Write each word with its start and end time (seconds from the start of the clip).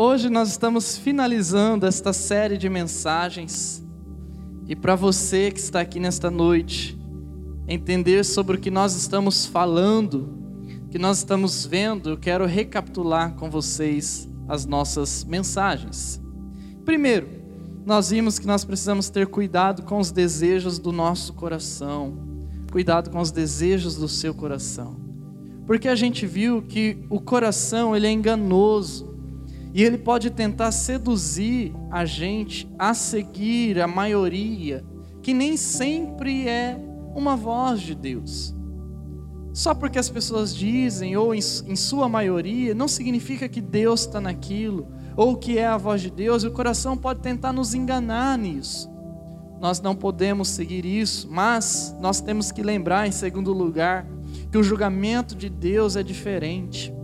Hoje 0.00 0.30
nós 0.30 0.50
estamos 0.50 0.96
finalizando 0.96 1.84
esta 1.84 2.12
série 2.12 2.56
de 2.56 2.68
mensagens 2.68 3.84
e 4.68 4.76
para 4.76 4.94
você 4.94 5.50
que 5.50 5.58
está 5.58 5.80
aqui 5.80 5.98
nesta 5.98 6.30
noite, 6.30 6.96
entender 7.66 8.24
sobre 8.24 8.56
o 8.56 8.60
que 8.60 8.70
nós 8.70 8.94
estamos 8.94 9.44
falando, 9.44 10.38
que 10.88 11.00
nós 11.00 11.18
estamos 11.18 11.66
vendo, 11.66 12.10
eu 12.10 12.16
quero 12.16 12.46
recapitular 12.46 13.34
com 13.34 13.50
vocês 13.50 14.30
as 14.46 14.64
nossas 14.64 15.24
mensagens. 15.24 16.22
Primeiro, 16.84 17.28
nós 17.84 18.10
vimos 18.10 18.38
que 18.38 18.46
nós 18.46 18.64
precisamos 18.64 19.10
ter 19.10 19.26
cuidado 19.26 19.82
com 19.82 19.98
os 19.98 20.12
desejos 20.12 20.78
do 20.78 20.92
nosso 20.92 21.32
coração, 21.32 22.16
cuidado 22.70 23.10
com 23.10 23.18
os 23.18 23.32
desejos 23.32 23.96
do 23.96 24.08
seu 24.08 24.32
coração. 24.32 24.94
Porque 25.66 25.88
a 25.88 25.96
gente 25.96 26.24
viu 26.24 26.62
que 26.62 27.04
o 27.10 27.20
coração 27.20 27.96
ele 27.96 28.06
é 28.06 28.12
enganoso. 28.12 29.17
E 29.74 29.82
ele 29.82 29.98
pode 29.98 30.30
tentar 30.30 30.72
seduzir 30.72 31.74
a 31.90 32.04
gente 32.04 32.68
a 32.78 32.94
seguir 32.94 33.80
a 33.80 33.86
maioria, 33.86 34.84
que 35.22 35.34
nem 35.34 35.56
sempre 35.56 36.48
é 36.48 36.78
uma 37.14 37.36
voz 37.36 37.80
de 37.80 37.94
Deus. 37.94 38.54
Só 39.52 39.74
porque 39.74 39.98
as 39.98 40.08
pessoas 40.08 40.54
dizem, 40.54 41.16
ou 41.16 41.34
em, 41.34 41.38
em 41.38 41.76
sua 41.76 42.08
maioria, 42.08 42.74
não 42.74 42.86
significa 42.86 43.48
que 43.48 43.60
Deus 43.60 44.02
está 44.02 44.20
naquilo, 44.20 44.88
ou 45.16 45.36
que 45.36 45.58
é 45.58 45.66
a 45.66 45.76
voz 45.76 46.00
de 46.00 46.10
Deus, 46.10 46.44
e 46.44 46.46
o 46.46 46.52
coração 46.52 46.96
pode 46.96 47.20
tentar 47.20 47.52
nos 47.52 47.74
enganar 47.74 48.38
nisso. 48.38 48.88
Nós 49.60 49.80
não 49.80 49.96
podemos 49.96 50.48
seguir 50.48 50.84
isso, 50.84 51.28
mas 51.28 51.94
nós 52.00 52.20
temos 52.20 52.52
que 52.52 52.62
lembrar, 52.62 53.08
em 53.08 53.10
segundo 53.10 53.52
lugar, 53.52 54.06
que 54.50 54.56
o 54.56 54.62
julgamento 54.62 55.34
de 55.34 55.48
Deus 55.48 55.96
é 55.96 56.02
diferente. 56.02 56.94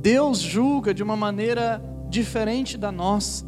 Deus 0.00 0.38
julga 0.38 0.94
de 0.94 1.02
uma 1.02 1.14
maneira 1.14 1.82
diferente 2.08 2.78
da 2.78 2.90
nossa. 2.90 3.44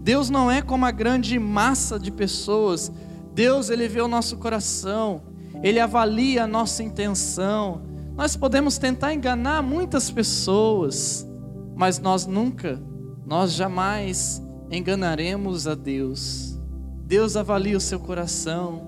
Deus 0.00 0.30
não 0.30 0.48
é 0.48 0.62
como 0.62 0.86
a 0.86 0.92
grande 0.92 1.36
massa 1.40 1.98
de 1.98 2.12
pessoas. 2.12 2.92
Deus, 3.34 3.68
ele 3.68 3.88
vê 3.88 4.00
o 4.00 4.06
nosso 4.06 4.36
coração, 4.36 5.22
ele 5.60 5.80
avalia 5.80 6.44
a 6.44 6.46
nossa 6.46 6.84
intenção. 6.84 7.82
Nós 8.16 8.36
podemos 8.36 8.78
tentar 8.78 9.12
enganar 9.12 9.60
muitas 9.60 10.08
pessoas, 10.08 11.26
mas 11.74 11.98
nós 11.98 12.26
nunca, 12.26 12.80
nós 13.26 13.52
jamais 13.52 14.40
enganaremos 14.70 15.66
a 15.66 15.74
Deus. 15.74 16.60
Deus 17.04 17.36
avalia 17.36 17.76
o 17.76 17.80
seu 17.80 17.98
coração. 17.98 18.86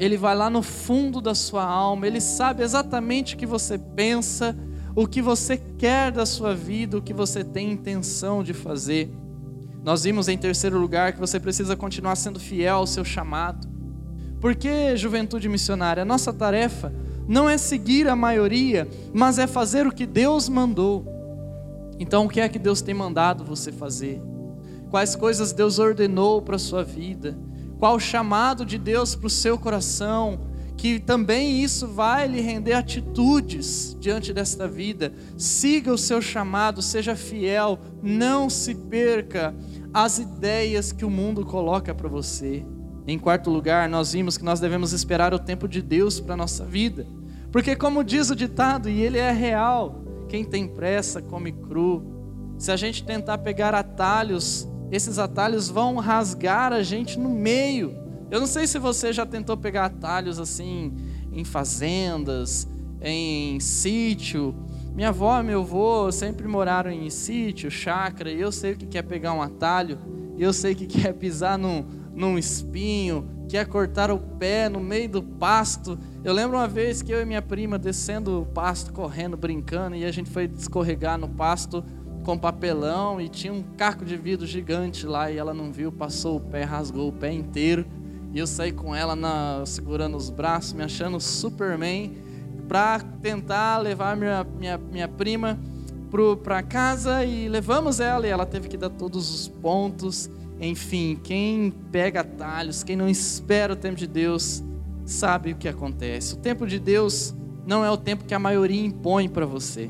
Ele 0.00 0.16
vai 0.16 0.34
lá 0.34 0.50
no 0.50 0.62
fundo 0.62 1.20
da 1.20 1.34
sua 1.34 1.64
alma, 1.64 2.08
ele 2.08 2.20
sabe 2.20 2.64
exatamente 2.64 3.34
o 3.34 3.38
que 3.38 3.46
você 3.46 3.78
pensa 3.78 4.56
o 4.94 5.06
que 5.06 5.22
você 5.22 5.56
quer 5.56 6.10
da 6.10 6.26
sua 6.26 6.54
vida, 6.54 6.98
o 6.98 7.02
que 7.02 7.14
você 7.14 7.44
tem 7.44 7.70
intenção 7.70 8.42
de 8.42 8.52
fazer. 8.52 9.10
Nós 9.82 10.04
vimos 10.04 10.28
em 10.28 10.36
terceiro 10.36 10.78
lugar 10.78 11.12
que 11.12 11.20
você 11.20 11.40
precisa 11.40 11.76
continuar 11.76 12.16
sendo 12.16 12.38
fiel 12.38 12.76
ao 12.76 12.86
seu 12.86 13.04
chamado. 13.04 13.68
Porque, 14.40 14.96
juventude 14.96 15.48
missionária, 15.48 16.02
a 16.02 16.06
nossa 16.06 16.32
tarefa 16.32 16.92
não 17.28 17.48
é 17.48 17.56
seguir 17.56 18.08
a 18.08 18.16
maioria, 18.16 18.88
mas 19.12 19.38
é 19.38 19.46
fazer 19.46 19.86
o 19.86 19.92
que 19.92 20.06
Deus 20.06 20.48
mandou. 20.48 21.06
Então, 21.98 22.24
o 22.24 22.28
que 22.28 22.40
é 22.40 22.48
que 22.48 22.58
Deus 22.58 22.80
tem 22.80 22.94
mandado 22.94 23.44
você 23.44 23.70
fazer? 23.70 24.20
Quais 24.90 25.14
coisas 25.14 25.52
Deus 25.52 25.78
ordenou 25.78 26.42
para 26.42 26.56
a 26.56 26.58
sua 26.58 26.82
vida? 26.82 27.38
Qual 27.78 27.94
o 27.94 28.00
chamado 28.00 28.66
de 28.66 28.76
Deus 28.76 29.14
para 29.14 29.26
o 29.26 29.30
seu 29.30 29.56
coração? 29.56 30.49
Que 30.80 30.98
também 30.98 31.62
isso 31.62 31.86
vai 31.86 32.26
lhe 32.26 32.40
render 32.40 32.72
atitudes 32.72 33.94
diante 34.00 34.32
desta 34.32 34.66
vida. 34.66 35.12
Siga 35.36 35.92
o 35.92 35.98
seu 35.98 36.22
chamado, 36.22 36.80
seja 36.80 37.14
fiel, 37.14 37.78
não 38.02 38.48
se 38.48 38.74
perca 38.74 39.54
as 39.92 40.18
ideias 40.18 40.90
que 40.90 41.04
o 41.04 41.10
mundo 41.10 41.44
coloca 41.44 41.94
para 41.94 42.08
você. 42.08 42.64
Em 43.06 43.18
quarto 43.18 43.50
lugar, 43.50 43.90
nós 43.90 44.14
vimos 44.14 44.38
que 44.38 44.44
nós 44.44 44.58
devemos 44.58 44.94
esperar 44.94 45.34
o 45.34 45.38
tempo 45.38 45.68
de 45.68 45.82
Deus 45.82 46.18
para 46.18 46.32
a 46.32 46.38
nossa 46.38 46.64
vida. 46.64 47.06
Porque, 47.52 47.76
como 47.76 48.02
diz 48.02 48.30
o 48.30 48.34
ditado, 48.34 48.88
e 48.88 49.02
ele 49.02 49.18
é 49.18 49.30
real: 49.32 50.02
quem 50.30 50.46
tem 50.46 50.66
pressa 50.66 51.20
come 51.20 51.52
cru. 51.52 52.54
Se 52.56 52.72
a 52.72 52.76
gente 52.76 53.04
tentar 53.04 53.36
pegar 53.36 53.74
atalhos, 53.74 54.66
esses 54.90 55.18
atalhos 55.18 55.68
vão 55.68 55.96
rasgar 55.96 56.72
a 56.72 56.82
gente 56.82 57.18
no 57.18 57.28
meio. 57.28 57.94
Eu 58.30 58.38
não 58.38 58.46
sei 58.46 58.66
se 58.66 58.78
você 58.78 59.12
já 59.12 59.26
tentou 59.26 59.56
pegar 59.56 59.86
atalhos 59.86 60.38
assim 60.38 60.92
em 61.32 61.44
fazendas, 61.44 62.68
em 63.02 63.58
sítio. 63.58 64.54
Minha 64.94 65.08
avó 65.08 65.40
e 65.40 65.42
meu 65.42 65.60
avô 65.60 66.12
sempre 66.12 66.46
moraram 66.46 66.90
em 66.90 67.10
sítio, 67.10 67.70
chácara, 67.70 68.30
e 68.30 68.40
eu 68.40 68.52
sei 68.52 68.72
o 68.72 68.76
que 68.76 68.96
é 68.96 69.02
pegar 69.02 69.32
um 69.32 69.42
atalho, 69.42 69.98
eu 70.38 70.52
sei 70.52 70.72
o 70.72 70.76
que 70.76 71.06
é 71.06 71.12
pisar 71.12 71.58
num, 71.58 71.84
num 72.14 72.38
espinho, 72.38 73.28
que 73.48 73.56
é 73.56 73.64
cortar 73.64 74.12
o 74.12 74.18
pé 74.18 74.68
no 74.68 74.78
meio 74.78 75.08
do 75.08 75.22
pasto. 75.22 75.98
Eu 76.22 76.32
lembro 76.32 76.56
uma 76.56 76.68
vez 76.68 77.02
que 77.02 77.12
eu 77.12 77.20
e 77.20 77.24
minha 77.24 77.42
prima 77.42 77.78
descendo 77.78 78.42
o 78.42 78.46
pasto, 78.46 78.92
correndo, 78.92 79.36
brincando, 79.36 79.96
e 79.96 80.04
a 80.04 80.12
gente 80.12 80.30
foi 80.30 80.44
escorregar 80.44 81.18
no 81.18 81.28
pasto 81.28 81.84
com 82.22 82.38
papelão 82.38 83.20
e 83.20 83.28
tinha 83.28 83.52
um 83.52 83.62
caco 83.62 84.04
de 84.04 84.16
vidro 84.16 84.46
gigante 84.46 85.06
lá 85.06 85.30
e 85.30 85.36
ela 85.36 85.54
não 85.54 85.72
viu, 85.72 85.90
passou 85.90 86.36
o 86.36 86.40
pé, 86.40 86.62
rasgou 86.62 87.08
o 87.08 87.12
pé 87.12 87.32
inteiro. 87.32 87.86
E 88.32 88.38
eu 88.38 88.46
saí 88.46 88.72
com 88.72 88.94
ela 88.94 89.16
na, 89.16 89.62
segurando 89.66 90.16
os 90.16 90.30
braços, 90.30 90.72
me 90.72 90.82
achando 90.82 91.18
Superman, 91.20 92.12
para 92.68 93.00
tentar 93.20 93.78
levar 93.78 94.16
minha, 94.16 94.44
minha, 94.44 94.78
minha 94.78 95.08
prima 95.08 95.58
para 96.42 96.62
casa 96.62 97.24
e 97.24 97.48
levamos 97.48 98.00
ela 98.00 98.26
e 98.26 98.30
ela 98.30 98.44
teve 98.44 98.68
que 98.68 98.76
dar 98.76 98.90
todos 98.90 99.32
os 99.32 99.48
pontos. 99.48 100.28
Enfim, 100.60 101.18
quem 101.22 101.72
pega 101.92 102.20
atalhos, 102.20 102.82
quem 102.82 102.96
não 102.96 103.08
espera 103.08 103.72
o 103.72 103.76
tempo 103.76 103.96
de 103.96 104.06
Deus, 104.06 104.62
sabe 105.06 105.52
o 105.52 105.56
que 105.56 105.68
acontece. 105.68 106.34
O 106.34 106.36
tempo 106.36 106.66
de 106.66 106.78
Deus 106.78 107.34
não 107.66 107.84
é 107.84 107.90
o 107.90 107.96
tempo 107.96 108.24
que 108.24 108.34
a 108.34 108.38
maioria 108.38 108.84
impõe 108.84 109.28
para 109.28 109.46
você. 109.46 109.88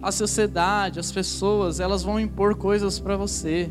A 0.00 0.12
sociedade, 0.12 1.00
as 1.00 1.10
pessoas, 1.10 1.80
elas 1.80 2.02
vão 2.02 2.20
impor 2.20 2.54
coisas 2.54 3.00
para 3.00 3.16
você. 3.16 3.70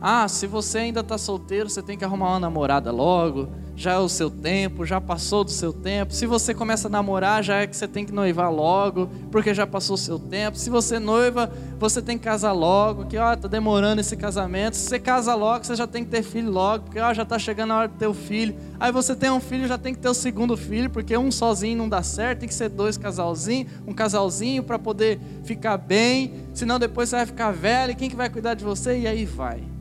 Ah, 0.00 0.28
se 0.28 0.46
você 0.46 0.78
ainda 0.78 1.00
está 1.00 1.18
solteiro, 1.18 1.68
você 1.68 1.82
tem 1.82 1.98
que 1.98 2.04
arrumar 2.04 2.30
uma 2.30 2.40
namorada 2.40 2.92
logo. 2.92 3.48
Já 3.74 3.92
é 3.92 3.98
o 3.98 4.08
seu 4.08 4.28
tempo, 4.28 4.84
já 4.84 5.00
passou 5.00 5.44
do 5.44 5.50
seu 5.50 5.72
tempo. 5.72 6.12
Se 6.12 6.26
você 6.26 6.52
começa 6.52 6.88
a 6.88 6.90
namorar, 6.90 7.44
já 7.44 7.56
é 7.56 7.66
que 7.66 7.76
você 7.76 7.86
tem 7.86 8.04
que 8.04 8.12
noivar 8.12 8.52
logo, 8.52 9.08
porque 9.30 9.54
já 9.54 9.66
passou 9.66 9.94
o 9.94 9.98
seu 9.98 10.18
tempo. 10.18 10.56
Se 10.56 10.68
você 10.68 10.98
noiva, 10.98 11.50
você 11.78 12.02
tem 12.02 12.18
que 12.18 12.24
casar 12.24 12.52
logo, 12.52 13.06
que 13.06 13.16
ó, 13.16 13.36
tá 13.36 13.46
demorando 13.46 14.00
esse 14.00 14.16
casamento. 14.16 14.76
Se 14.76 14.88
você 14.88 14.98
casa 14.98 15.34
logo, 15.34 15.64
você 15.64 15.76
já 15.76 15.86
tem 15.86 16.04
que 16.04 16.10
ter 16.10 16.22
filho 16.22 16.50
logo, 16.50 16.84
porque 16.84 16.98
ó, 16.98 17.12
já 17.14 17.22
está 17.22 17.38
chegando 17.38 17.72
a 17.72 17.78
hora 17.78 17.88
de 17.88 17.94
ter 17.94 18.08
o 18.08 18.14
filho. 18.14 18.56
Aí 18.80 18.90
você 18.90 19.14
tem 19.14 19.30
um 19.30 19.40
filho, 19.40 19.66
já 19.66 19.78
tem 19.78 19.94
que 19.94 20.00
ter 20.00 20.08
o 20.08 20.14
segundo 20.14 20.56
filho, 20.56 20.90
porque 20.90 21.16
um 21.16 21.30
sozinho 21.30 21.78
não 21.78 21.88
dá 21.88 22.02
certo, 22.02 22.40
tem 22.40 22.48
que 22.48 22.54
ser 22.54 22.68
dois 22.68 22.96
casalzinhos, 22.96 23.70
um 23.86 23.92
casalzinho 23.92 24.62
para 24.62 24.78
poder 24.78 25.20
ficar 25.44 25.76
bem. 25.76 26.34
Senão 26.52 26.80
depois 26.80 27.08
você 27.08 27.16
vai 27.16 27.26
ficar 27.26 27.52
velho, 27.52 27.96
quem 27.96 28.08
que 28.10 28.16
vai 28.16 28.28
cuidar 28.28 28.54
de 28.54 28.64
você? 28.64 28.98
E 28.98 29.06
aí 29.06 29.24
vai. 29.24 29.77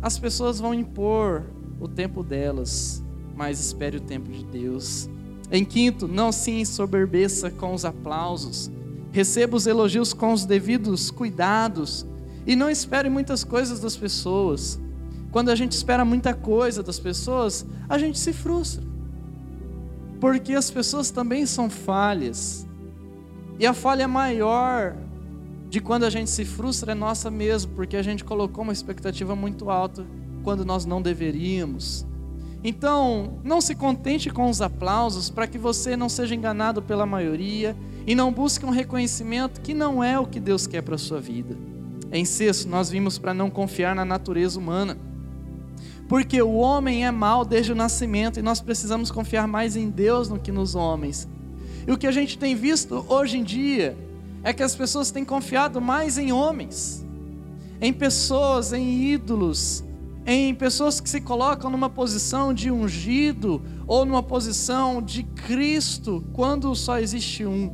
As 0.00 0.18
pessoas 0.18 0.60
vão 0.60 0.74
impor 0.74 1.44
o 1.80 1.88
tempo 1.88 2.22
delas, 2.22 3.02
mas 3.34 3.60
espere 3.60 3.96
o 3.96 4.00
tempo 4.00 4.30
de 4.30 4.44
Deus. 4.44 5.08
Em 5.50 5.64
quinto, 5.64 6.08
não 6.08 6.32
se 6.32 6.50
ensoberbeça 6.50 7.50
com 7.50 7.74
os 7.74 7.84
aplausos. 7.84 8.70
Receba 9.12 9.56
os 9.56 9.66
elogios 9.66 10.12
com 10.12 10.32
os 10.32 10.44
devidos 10.44 11.10
cuidados 11.10 12.06
e 12.46 12.54
não 12.54 12.70
espere 12.70 13.08
muitas 13.08 13.44
coisas 13.44 13.80
das 13.80 13.96
pessoas. 13.96 14.78
Quando 15.30 15.50
a 15.50 15.54
gente 15.54 15.72
espera 15.72 16.04
muita 16.04 16.34
coisa 16.34 16.82
das 16.82 16.98
pessoas, 16.98 17.66
a 17.88 17.98
gente 17.98 18.18
se 18.18 18.32
frustra. 18.32 18.82
Porque 20.20 20.54
as 20.54 20.70
pessoas 20.70 21.10
também 21.10 21.46
são 21.46 21.68
falhas. 21.68 22.66
E 23.58 23.66
a 23.66 23.72
falha 23.72 24.08
maior 24.08 24.96
de 25.68 25.80
quando 25.80 26.04
a 26.04 26.10
gente 26.10 26.30
se 26.30 26.44
frustra 26.44 26.92
é 26.92 26.94
nossa 26.94 27.30
mesmo, 27.30 27.72
porque 27.74 27.96
a 27.96 28.02
gente 28.02 28.24
colocou 28.24 28.62
uma 28.62 28.72
expectativa 28.72 29.34
muito 29.34 29.70
alta 29.70 30.06
quando 30.42 30.64
nós 30.64 30.86
não 30.86 31.02
deveríamos. 31.02 32.06
Então, 32.62 33.38
não 33.44 33.60
se 33.60 33.74
contente 33.74 34.30
com 34.30 34.48
os 34.48 34.60
aplausos 34.60 35.30
para 35.30 35.46
que 35.46 35.58
você 35.58 35.96
não 35.96 36.08
seja 36.08 36.34
enganado 36.34 36.82
pela 36.82 37.06
maioria 37.06 37.76
e 38.06 38.14
não 38.14 38.32
busque 38.32 38.64
um 38.64 38.70
reconhecimento 38.70 39.60
que 39.60 39.74
não 39.74 40.02
é 40.02 40.18
o 40.18 40.26
que 40.26 40.40
Deus 40.40 40.66
quer 40.66 40.82
para 40.82 40.94
a 40.94 40.98
sua 40.98 41.20
vida. 41.20 41.56
Em 42.12 42.24
sexto, 42.24 42.68
nós 42.68 42.88
vimos 42.88 43.18
para 43.18 43.34
não 43.34 43.50
confiar 43.50 43.94
na 43.94 44.04
natureza 44.04 44.58
humana. 44.58 44.96
Porque 46.08 46.40
o 46.40 46.54
homem 46.54 47.04
é 47.04 47.10
mau 47.10 47.44
desde 47.44 47.72
o 47.72 47.76
nascimento 47.76 48.38
e 48.38 48.42
nós 48.42 48.60
precisamos 48.60 49.10
confiar 49.10 49.48
mais 49.48 49.76
em 49.76 49.90
Deus 49.90 50.28
do 50.28 50.38
que 50.38 50.52
nos 50.52 50.76
homens. 50.76 51.28
E 51.86 51.90
o 51.90 51.98
que 51.98 52.06
a 52.06 52.12
gente 52.12 52.38
tem 52.38 52.54
visto 52.54 53.04
hoje 53.08 53.38
em 53.38 53.42
dia 53.42 53.96
é 54.42 54.52
que 54.52 54.62
as 54.62 54.74
pessoas 54.74 55.10
têm 55.10 55.24
confiado 55.24 55.80
mais 55.80 56.18
em 56.18 56.32
homens, 56.32 57.04
em 57.80 57.92
pessoas, 57.92 58.72
em 58.72 59.12
ídolos, 59.12 59.84
em 60.24 60.54
pessoas 60.54 61.00
que 61.00 61.08
se 61.08 61.20
colocam 61.20 61.70
numa 61.70 61.88
posição 61.88 62.52
de 62.52 62.70
ungido 62.70 63.62
ou 63.86 64.04
numa 64.04 64.22
posição 64.22 65.00
de 65.00 65.22
Cristo, 65.22 66.24
quando 66.32 66.74
só 66.74 66.98
existe 66.98 67.46
um. 67.46 67.72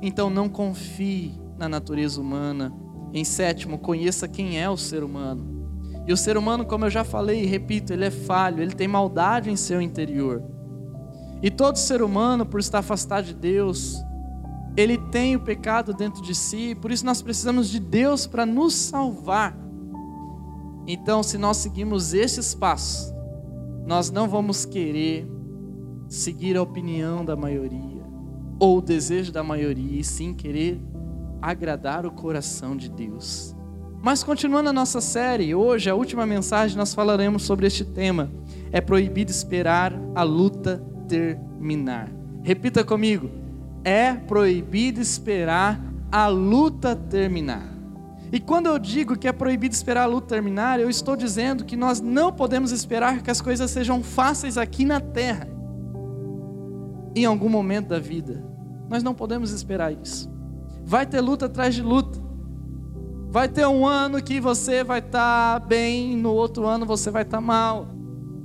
Então 0.00 0.30
não 0.30 0.48
confie 0.48 1.34
na 1.58 1.68
natureza 1.68 2.20
humana. 2.20 2.72
Em 3.12 3.24
sétimo, 3.24 3.78
conheça 3.78 4.28
quem 4.28 4.60
é 4.60 4.70
o 4.70 4.76
ser 4.76 5.02
humano. 5.02 5.58
E 6.06 6.12
o 6.12 6.16
ser 6.16 6.36
humano, 6.36 6.64
como 6.64 6.84
eu 6.84 6.90
já 6.90 7.04
falei 7.04 7.42
e 7.42 7.46
repito, 7.46 7.92
ele 7.92 8.04
é 8.04 8.10
falho, 8.10 8.62
ele 8.62 8.74
tem 8.74 8.86
maldade 8.86 9.50
em 9.50 9.56
seu 9.56 9.82
interior. 9.82 10.42
E 11.42 11.50
todo 11.50 11.76
ser 11.76 12.02
humano, 12.02 12.46
por 12.46 12.60
estar 12.60 12.78
afastado 12.78 13.26
de 13.26 13.34
Deus, 13.34 13.96
ele 14.78 14.96
tem 14.96 15.34
o 15.34 15.40
pecado 15.40 15.92
dentro 15.92 16.22
de 16.22 16.36
si, 16.36 16.72
por 16.76 16.92
isso 16.92 17.04
nós 17.04 17.20
precisamos 17.20 17.68
de 17.68 17.80
Deus 17.80 18.28
para 18.28 18.46
nos 18.46 18.74
salvar. 18.74 19.58
Então, 20.86 21.20
se 21.20 21.36
nós 21.36 21.56
seguimos 21.56 22.14
esses 22.14 22.54
passos, 22.54 23.12
nós 23.84 24.08
não 24.08 24.28
vamos 24.28 24.64
querer 24.64 25.28
seguir 26.08 26.56
a 26.56 26.62
opinião 26.62 27.24
da 27.24 27.34
maioria 27.34 28.06
ou 28.60 28.78
o 28.78 28.80
desejo 28.80 29.32
da 29.32 29.42
maioria, 29.42 30.00
e 30.00 30.04
sim 30.04 30.32
querer 30.32 30.80
agradar 31.42 32.06
o 32.06 32.12
coração 32.12 32.76
de 32.76 32.88
Deus. 32.88 33.56
Mas 34.00 34.22
continuando 34.22 34.68
a 34.68 34.72
nossa 34.72 35.00
série, 35.00 35.56
hoje, 35.56 35.90
a 35.90 35.94
última 35.96 36.24
mensagem, 36.24 36.76
nós 36.76 36.94
falaremos 36.94 37.42
sobre 37.42 37.66
este 37.66 37.84
tema. 37.84 38.30
É 38.70 38.80
proibido 38.80 39.32
esperar 39.32 39.92
a 40.14 40.22
luta 40.22 40.80
terminar. 41.08 42.08
Repita 42.44 42.84
comigo. 42.84 43.47
É 43.88 44.12
proibido 44.12 45.00
esperar 45.00 45.80
a 46.12 46.26
luta 46.26 46.94
terminar. 46.94 47.72
E 48.30 48.38
quando 48.38 48.66
eu 48.66 48.78
digo 48.78 49.16
que 49.16 49.26
é 49.26 49.32
proibido 49.32 49.74
esperar 49.74 50.02
a 50.02 50.06
luta 50.06 50.26
terminar, 50.26 50.78
eu 50.78 50.90
estou 50.90 51.16
dizendo 51.16 51.64
que 51.64 51.74
nós 51.74 51.98
não 51.98 52.30
podemos 52.30 52.70
esperar 52.70 53.22
que 53.22 53.30
as 53.30 53.40
coisas 53.40 53.70
sejam 53.70 54.02
fáceis 54.02 54.58
aqui 54.58 54.84
na 54.84 55.00
terra. 55.00 55.48
Em 57.16 57.24
algum 57.24 57.48
momento 57.48 57.88
da 57.88 57.98
vida. 57.98 58.44
Nós 58.90 59.02
não 59.02 59.14
podemos 59.14 59.52
esperar 59.52 59.90
isso. 59.90 60.30
Vai 60.84 61.06
ter 61.06 61.22
luta 61.22 61.46
atrás 61.46 61.74
de 61.74 61.80
luta. 61.80 62.18
Vai 63.30 63.48
ter 63.48 63.66
um 63.66 63.86
ano 63.86 64.22
que 64.22 64.38
você 64.38 64.84
vai 64.84 64.98
estar 64.98 65.60
tá 65.60 65.66
bem, 65.66 66.14
no 66.14 66.34
outro 66.34 66.66
ano 66.66 66.84
você 66.84 67.10
vai 67.10 67.22
estar 67.22 67.38
tá 67.38 67.40
mal. 67.40 67.88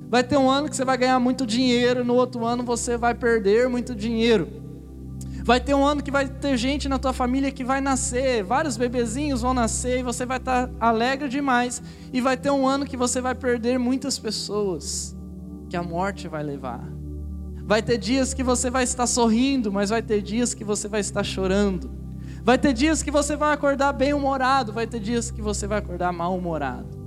Vai 0.08 0.24
ter 0.24 0.38
um 0.38 0.50
ano 0.50 0.70
que 0.70 0.76
você 0.78 0.86
vai 0.86 0.98
ganhar 0.98 1.20
muito 1.20 1.46
dinheiro, 1.46 2.06
no 2.06 2.14
outro 2.14 2.46
ano 2.46 2.64
você 2.64 2.96
vai 2.96 3.14
perder 3.14 3.68
muito 3.68 3.94
dinheiro. 3.94 4.63
Vai 5.44 5.60
ter 5.60 5.74
um 5.74 5.86
ano 5.86 6.02
que 6.02 6.10
vai 6.10 6.26
ter 6.26 6.56
gente 6.56 6.88
na 6.88 6.98
tua 6.98 7.12
família 7.12 7.52
que 7.52 7.66
vai 7.66 7.82
nascer, 7.82 8.44
vários 8.44 8.78
bebezinhos 8.78 9.42
vão 9.42 9.54
nascer 9.54 10.00
e 10.00 10.04
você 10.04 10.26
vai 10.26 10.38
estar 10.38 10.68
tá 10.68 10.74
alegre 10.80 11.28
demais. 11.28 11.84
E 12.14 12.22
vai 12.22 12.38
ter 12.38 12.50
um 12.50 12.66
ano 12.66 12.86
que 12.86 12.96
você 12.96 13.20
vai 13.20 13.36
perder 13.36 13.78
muitas 13.78 14.18
pessoas, 14.18 15.14
que 15.70 15.76
a 15.76 15.84
morte 15.84 16.30
vai 16.30 16.44
levar. 16.44 16.82
Vai 17.66 17.82
ter 17.82 17.98
dias 17.98 18.34
que 18.34 18.42
você 18.42 18.70
vai 18.70 18.86
estar 18.86 19.06
sorrindo, 19.06 19.70
mas 19.70 19.90
vai 19.90 20.02
ter 20.02 20.22
dias 20.22 20.54
que 20.54 20.64
você 20.64 20.88
vai 20.88 21.02
estar 21.02 21.24
chorando. 21.24 21.92
Vai 22.42 22.58
ter 22.58 22.72
dias 22.72 23.04
que 23.04 23.12
você 23.12 23.36
vai 23.36 23.54
acordar 23.54 23.92
bem-humorado, 23.92 24.72
vai 24.72 24.88
ter 24.88 25.00
dias 25.00 25.30
que 25.30 25.42
você 25.42 25.68
vai 25.68 25.80
acordar 25.80 26.14
mal-humorado. 26.14 27.03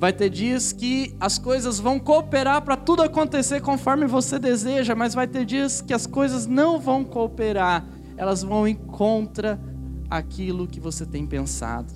Vai 0.00 0.14
ter 0.14 0.30
dias 0.30 0.72
que 0.72 1.14
as 1.20 1.38
coisas 1.38 1.78
vão 1.78 1.98
cooperar 1.98 2.62
para 2.62 2.74
tudo 2.74 3.02
acontecer 3.02 3.60
conforme 3.60 4.06
você 4.06 4.38
deseja, 4.38 4.94
mas 4.94 5.12
vai 5.12 5.28
ter 5.28 5.44
dias 5.44 5.82
que 5.82 5.92
as 5.92 6.06
coisas 6.06 6.46
não 6.46 6.80
vão 6.80 7.04
cooperar, 7.04 7.86
elas 8.16 8.42
vão 8.42 8.66
em 8.66 8.74
contra 8.74 9.60
aquilo 10.08 10.66
que 10.66 10.80
você 10.80 11.04
tem 11.04 11.26
pensado. 11.26 11.92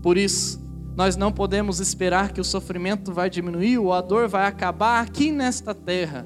Por 0.00 0.16
isso, 0.16 0.64
nós 0.94 1.16
não 1.16 1.32
podemos 1.32 1.80
esperar 1.80 2.30
que 2.30 2.40
o 2.40 2.44
sofrimento 2.44 3.12
vai 3.12 3.28
diminuir 3.28 3.76
ou 3.78 3.92
a 3.92 4.00
dor 4.00 4.28
vai 4.28 4.46
acabar 4.46 5.02
aqui 5.02 5.32
nesta 5.32 5.74
terra. 5.74 6.24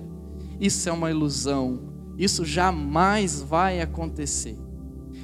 Isso 0.60 0.86
é 0.86 0.92
uma 0.92 1.10
ilusão. 1.10 1.80
Isso 2.18 2.44
jamais 2.44 3.40
vai 3.40 3.80
acontecer. 3.80 4.58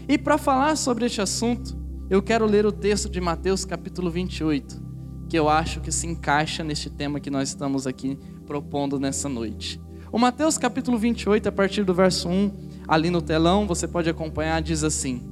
E 0.08 0.16
para 0.16 0.38
falar 0.38 0.74
sobre 0.76 1.04
este 1.04 1.20
assunto, 1.20 1.76
eu 2.08 2.22
quero 2.22 2.46
ler 2.46 2.64
o 2.64 2.72
texto 2.72 3.10
de 3.10 3.20
Mateus 3.20 3.66
capítulo 3.66 4.10
28, 4.10 4.85
que 5.28 5.38
eu 5.38 5.48
acho 5.48 5.80
que 5.80 5.90
se 5.90 6.06
encaixa 6.06 6.62
neste 6.62 6.88
tema 6.88 7.20
que 7.20 7.30
nós 7.30 7.48
estamos 7.48 7.86
aqui 7.86 8.18
propondo 8.46 8.98
nessa 8.98 9.28
noite. 9.28 9.80
O 10.12 10.18
Mateus 10.18 10.56
capítulo 10.56 10.96
28, 10.96 11.48
a 11.48 11.52
partir 11.52 11.84
do 11.84 11.92
verso 11.92 12.28
1, 12.28 12.52
ali 12.86 13.10
no 13.10 13.20
telão, 13.20 13.66
você 13.66 13.88
pode 13.88 14.08
acompanhar, 14.08 14.62
diz 14.62 14.84
assim: 14.84 15.22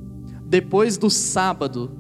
Depois 0.47 0.97
do 0.97 1.09
sábado, 1.09 1.91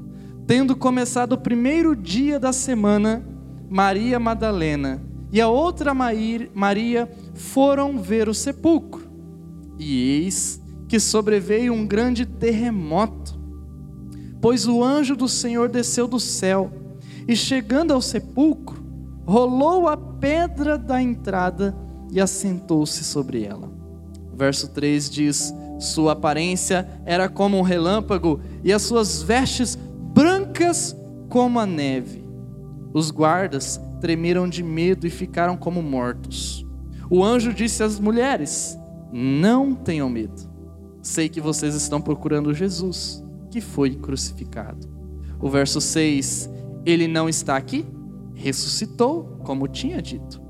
tendo 0.46 0.76
começado 0.76 1.34
o 1.34 1.38
primeiro 1.38 1.94
dia 1.94 2.38
da 2.38 2.52
semana, 2.52 3.24
Maria 3.70 4.18
Madalena 4.18 5.02
e 5.32 5.40
a 5.40 5.48
outra 5.48 5.92
Maria 5.92 7.10
foram 7.34 7.98
ver 7.98 8.28
o 8.28 8.34
sepulcro. 8.34 9.08
E 9.78 10.20
eis 10.20 10.62
que 10.86 11.00
sobreveio 11.00 11.72
um 11.72 11.84
grande 11.84 12.24
terremoto, 12.24 13.36
pois 14.40 14.66
o 14.68 14.82
anjo 14.84 15.16
do 15.16 15.28
Senhor 15.28 15.68
desceu 15.68 16.06
do 16.06 16.20
céu 16.20 16.72
e, 17.26 17.36
chegando 17.36 17.92
ao 17.92 18.00
sepulcro, 18.00 18.82
rolou 19.26 19.88
a 19.88 19.96
pedra 19.96 20.76
da 20.76 21.00
entrada 21.00 21.74
e 22.10 22.20
assentou-se 22.20 23.02
sobre 23.04 23.44
ela. 23.44 23.70
Verso 24.34 24.68
3 24.68 25.10
diz: 25.10 25.54
Sua 25.78 26.12
aparência 26.12 26.88
era 27.04 27.28
como 27.28 27.58
um 27.58 27.62
relâmpago 27.62 28.40
e 28.62 28.72
as 28.72 28.82
suas 28.82 29.22
vestes 29.22 29.76
brancas 30.14 30.96
como 31.28 31.58
a 31.58 31.66
neve. 31.66 32.24
Os 32.92 33.10
guardas 33.10 33.80
tremeram 34.00 34.48
de 34.48 34.62
medo 34.62 35.06
e 35.06 35.10
ficaram 35.10 35.56
como 35.56 35.82
mortos. 35.82 36.66
O 37.10 37.24
anjo 37.24 37.52
disse 37.52 37.82
às 37.82 37.98
mulheres: 37.98 38.78
Não 39.12 39.74
tenham 39.74 40.08
medo 40.10 40.54
sei 41.04 41.28
que 41.28 41.40
vocês 41.40 41.74
estão 41.74 42.00
procurando 42.00 42.54
Jesus, 42.54 43.22
que 43.50 43.60
foi 43.60 43.94
crucificado. 43.94 44.88
O 45.38 45.48
verso 45.48 45.80
6: 45.80 46.48
Ele 46.84 47.08
não 47.08 47.28
está 47.28 47.56
aqui, 47.56 47.86
ressuscitou, 48.34 49.38
como 49.44 49.68
tinha 49.68 50.02
dito. 50.02 50.40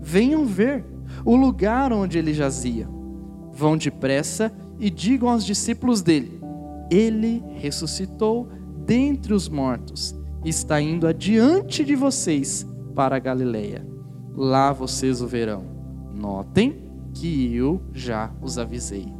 Venham 0.00 0.44
ver 0.44 0.84
o 1.24 1.36
lugar 1.36 1.92
onde 1.92 2.18
ele 2.18 2.34
jazia. 2.34 2.88
Vão 3.52 3.76
depressa 3.76 4.52
e 4.78 4.90
digam 4.90 5.28
aos 5.28 5.44
discípulos 5.44 6.02
dele: 6.02 6.40
Ele 6.90 7.42
ressuscitou 7.54 8.48
dentre 8.84 9.32
os 9.32 9.48
mortos, 9.48 10.14
está 10.44 10.80
indo 10.80 11.06
adiante 11.06 11.84
de 11.84 11.96
vocês 11.96 12.66
para 12.94 13.16
a 13.16 13.20
Galileia. 13.20 13.86
Lá 14.34 14.72
vocês 14.72 15.20
o 15.20 15.26
verão. 15.26 15.64
Notem 16.14 16.86
que 17.14 17.54
eu 17.54 17.80
já 17.92 18.30
os 18.40 18.58
avisei. 18.58 19.15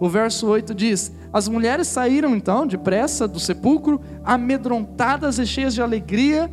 O 0.00 0.08
verso 0.08 0.46
8 0.46 0.74
diz: 0.74 1.12
As 1.32 1.48
mulheres 1.48 1.88
saíram 1.88 2.36
então 2.36 2.66
depressa 2.66 3.26
do 3.26 3.40
sepulcro, 3.40 4.00
amedrontadas 4.24 5.38
e 5.38 5.46
cheias 5.46 5.74
de 5.74 5.82
alegria, 5.82 6.50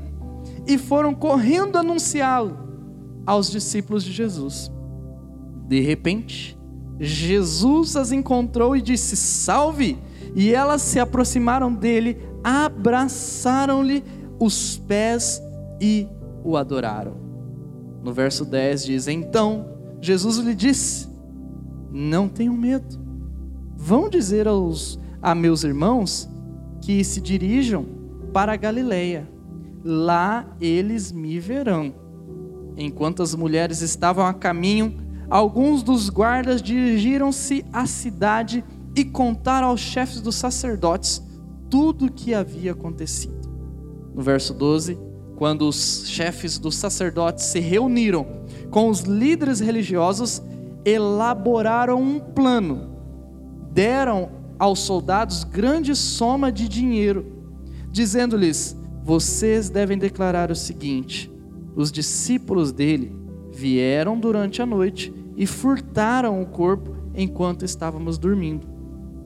e 0.68 0.78
foram 0.78 1.14
correndo 1.14 1.78
anunciá-lo 1.78 2.58
aos 3.26 3.52
discípulos 3.52 4.04
de 4.04 4.12
Jesus. 4.12 4.72
De 5.68 5.80
repente, 5.80 6.58
Jesus 7.00 7.96
as 7.96 8.12
encontrou 8.12 8.76
e 8.76 8.82
disse: 8.82 9.16
Salve! 9.16 9.98
E 10.36 10.54
elas 10.54 10.82
se 10.82 11.00
aproximaram 11.00 11.74
dele, 11.74 12.18
abraçaram-lhe 12.44 14.04
os 14.40 14.78
pés 14.78 15.42
e 15.80 16.08
o 16.44 16.58
adoraram. 16.58 17.16
No 18.04 18.12
verso 18.12 18.44
10 18.44 18.86
diz: 18.86 19.08
Então 19.08 19.68
Jesus 20.02 20.38
lhe 20.38 20.56
disse: 20.56 21.08
Não 21.92 22.28
tenham 22.28 22.56
medo 22.56 23.05
Vão 23.76 24.10
dizer 24.10 24.48
aos, 24.48 25.00
a 25.22 25.36
meus 25.36 25.64
irmãos 25.64 26.30
que 26.82 27.04
se 27.04 27.20
dirijam 27.20 27.86
para 28.34 28.54
a 28.54 28.56
Galileia. 28.56 29.30
Lá 29.84 30.46
eles 30.60 31.12
me 31.12 31.40
verão. 31.40 31.94
Enquanto 32.78 33.22
as 33.22 33.36
mulheres 33.36 33.82
estavam 33.82 34.26
a 34.26 34.34
caminho, 34.34 34.96
alguns 35.30 35.84
dos 35.84 36.10
guardas 36.10 36.62
dirigiram-se 36.62 37.66
à 37.72 37.86
cidade 37.86 38.64
e 38.96 39.04
contaram 39.04 39.68
aos 39.68 39.82
chefes 39.82 40.22
dos 40.22 40.36
sacerdotes 40.36 41.22
tudo 41.70 42.06
o 42.06 42.12
que 42.12 42.34
havia 42.34 42.72
acontecido. 42.72 43.36
No 44.14 44.22
verso 44.22 44.54
12, 44.54 44.98
quando 45.36 45.68
os 45.68 46.06
chefes 46.08 46.58
dos 46.58 46.76
sacerdotes 46.76 47.46
se 47.46 47.60
reuniram 47.60 48.26
com 48.72 48.90
os 48.90 49.02
líderes 49.02 49.60
religiosos, 49.60 50.42
elaboraram 50.86 52.02
um 52.02 52.20
plano 52.20 52.95
deram 53.76 54.30
aos 54.58 54.80
soldados 54.80 55.44
grande 55.44 55.94
soma 55.96 56.50
de 56.50 56.70
dinheiro, 56.70 57.26
dizendo-lhes: 57.92 58.76
Vocês 59.04 59.70
devem 59.70 59.98
declarar 59.98 60.50
o 60.50 60.56
seguinte: 60.56 61.30
os 61.76 61.92
discípulos 61.92 62.72
dele 62.72 63.14
vieram 63.52 64.18
durante 64.18 64.62
a 64.62 64.66
noite 64.66 65.14
e 65.36 65.46
furtaram 65.46 66.42
o 66.42 66.46
corpo 66.46 66.96
enquanto 67.14 67.66
estávamos 67.66 68.18
dormindo. 68.18 68.66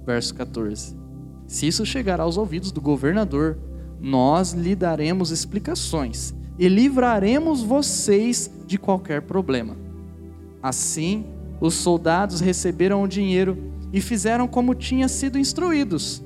Verso 0.03 0.34
14. 0.34 0.98
Se 1.46 1.68
isso 1.68 1.86
chegar 1.86 2.20
aos 2.20 2.36
ouvidos 2.36 2.72
do 2.72 2.82
governador, 2.82 3.58
nós 4.01 4.53
lhe 4.53 4.75
daremos 4.75 5.29
explicações 5.29 6.34
e 6.58 6.68
livraremos 6.68 7.62
vocês 7.62 8.51
de 8.65 8.79
qualquer 8.79 9.22
problema. 9.22 9.75
Assim, 10.62 11.25
os 11.62 11.75
soldados 11.75 12.39
receberam 12.39 13.03
o 13.03 13.08
dinheiro 13.08 13.68
e 13.91 14.01
fizeram 14.01 14.48
como 14.48 14.75
tinha 14.75 15.08
sido 15.08 15.38
instruídos. 15.38 16.24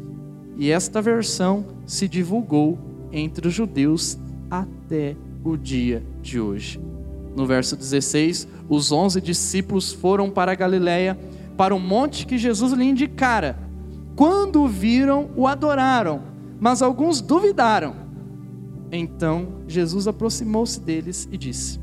E 0.58 0.70
esta 0.70 1.01
versão 1.01 1.65
se 1.86 2.08
divulgou 2.08 2.77
entre 3.12 3.48
os 3.48 3.53
judeus 3.53 4.17
até 4.50 5.15
o 5.43 5.58
dia 5.58 6.03
de 6.22 6.39
hoje. 6.39 6.79
No 7.36 7.46
verso 7.46 7.75
16, 7.75 8.48
os 8.70 8.91
onze 8.91 9.20
discípulos 9.20 9.91
foram 9.91 10.29
para 10.29 10.51
a 10.51 10.55
Galiléia, 10.55 11.17
para 11.58 11.74
o 11.74 11.79
monte 11.79 12.25
que 12.25 12.38
Jesus 12.38 12.74
lhe 12.74 12.86
indicara. 12.86 13.58
Quando 14.15 14.62
o 14.62 14.67
viram, 14.67 15.29
o 15.36 15.48
adoraram, 15.48 16.22
mas 16.60 16.82
alguns 16.82 17.20
duvidaram. 17.22 17.96
Então 18.91 19.48
Jesus 19.67 20.08
aproximou-se 20.08 20.79
deles 20.79 21.27
e 21.32 21.38
disse: 21.38 21.79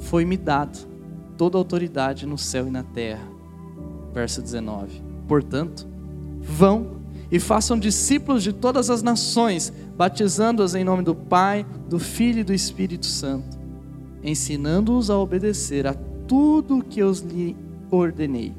Foi-me 0.00 0.36
dado 0.36 0.88
toda 1.36 1.56
a 1.56 1.60
autoridade 1.60 2.26
no 2.26 2.36
céu 2.36 2.66
e 2.66 2.70
na 2.70 2.82
terra. 2.82 3.33
Verso 4.14 4.40
19. 4.40 5.02
Portanto, 5.26 5.86
vão 6.40 7.02
e 7.30 7.40
façam 7.40 7.76
discípulos 7.76 8.44
de 8.44 8.52
todas 8.52 8.88
as 8.88 9.02
nações, 9.02 9.72
batizando-os 9.96 10.76
em 10.76 10.84
nome 10.84 11.02
do 11.02 11.14
Pai, 11.14 11.66
do 11.88 11.98
Filho 11.98 12.38
e 12.38 12.44
do 12.44 12.54
Espírito 12.54 13.06
Santo, 13.06 13.58
ensinando-os 14.22 15.10
a 15.10 15.18
obedecer 15.18 15.86
a 15.86 15.94
tudo 16.28 16.78
o 16.78 16.82
que 16.84 17.00
eu 17.00 17.10
lhe 17.10 17.56
ordenei. 17.90 18.54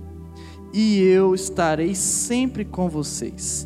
E 0.74 1.00
eu 1.00 1.34
estarei 1.34 1.96
sempre 1.96 2.66
com 2.66 2.90
vocês, 2.90 3.66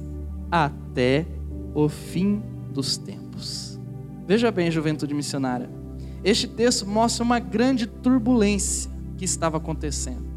até 0.51 1.25
o 1.73 1.89
fim 1.89 2.43
dos 2.71 2.97
tempos. 2.97 3.79
Veja 4.27 4.51
bem, 4.51 4.69
juventude 4.69 5.15
missionária, 5.15 5.71
este 6.23 6.47
texto 6.47 6.85
mostra 6.85 7.23
uma 7.23 7.39
grande 7.39 7.87
turbulência 7.87 8.91
que 9.17 9.25
estava 9.25 9.57
acontecendo. 9.57 10.28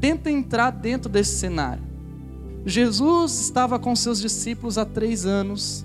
Tenta 0.00 0.30
entrar 0.30 0.70
dentro 0.70 1.10
desse 1.10 1.38
cenário. 1.38 1.82
Jesus 2.64 3.40
estava 3.40 3.78
com 3.78 3.94
seus 3.94 4.20
discípulos 4.20 4.78
há 4.78 4.84
três 4.84 5.26
anos, 5.26 5.84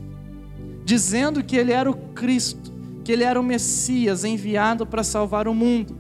dizendo 0.84 1.44
que 1.44 1.56
ele 1.56 1.72
era 1.72 1.90
o 1.90 1.96
Cristo, 2.14 2.74
que 3.04 3.12
ele 3.12 3.24
era 3.24 3.40
o 3.40 3.44
Messias 3.44 4.24
enviado 4.24 4.86
para 4.86 5.04
salvar 5.04 5.48
o 5.48 5.54
mundo. 5.54 5.96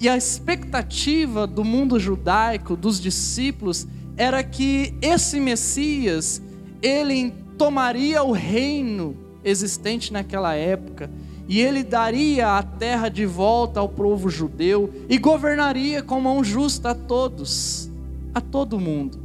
E 0.00 0.08
a 0.08 0.16
expectativa 0.16 1.46
do 1.46 1.64
mundo 1.64 1.98
judaico, 1.98 2.76
dos 2.76 3.00
discípulos, 3.00 3.86
era 4.16 4.42
que 4.42 4.94
esse 5.00 5.40
Messias, 5.40 6.42
ele 6.82 7.32
tomaria 7.56 8.22
o 8.22 8.32
reino 8.32 9.16
existente 9.44 10.12
naquela 10.12 10.54
época 10.54 11.10
e 11.46 11.60
ele 11.60 11.82
daria 11.82 12.56
a 12.56 12.62
terra 12.62 13.08
de 13.08 13.26
volta 13.26 13.80
ao 13.80 13.88
povo 13.88 14.30
judeu 14.30 14.92
e 15.08 15.18
governaria 15.18 16.02
com 16.02 16.20
mão 16.20 16.42
justa 16.42 16.90
a 16.90 16.94
todos, 16.94 17.90
a 18.34 18.40
todo 18.40 18.80
mundo. 18.80 19.18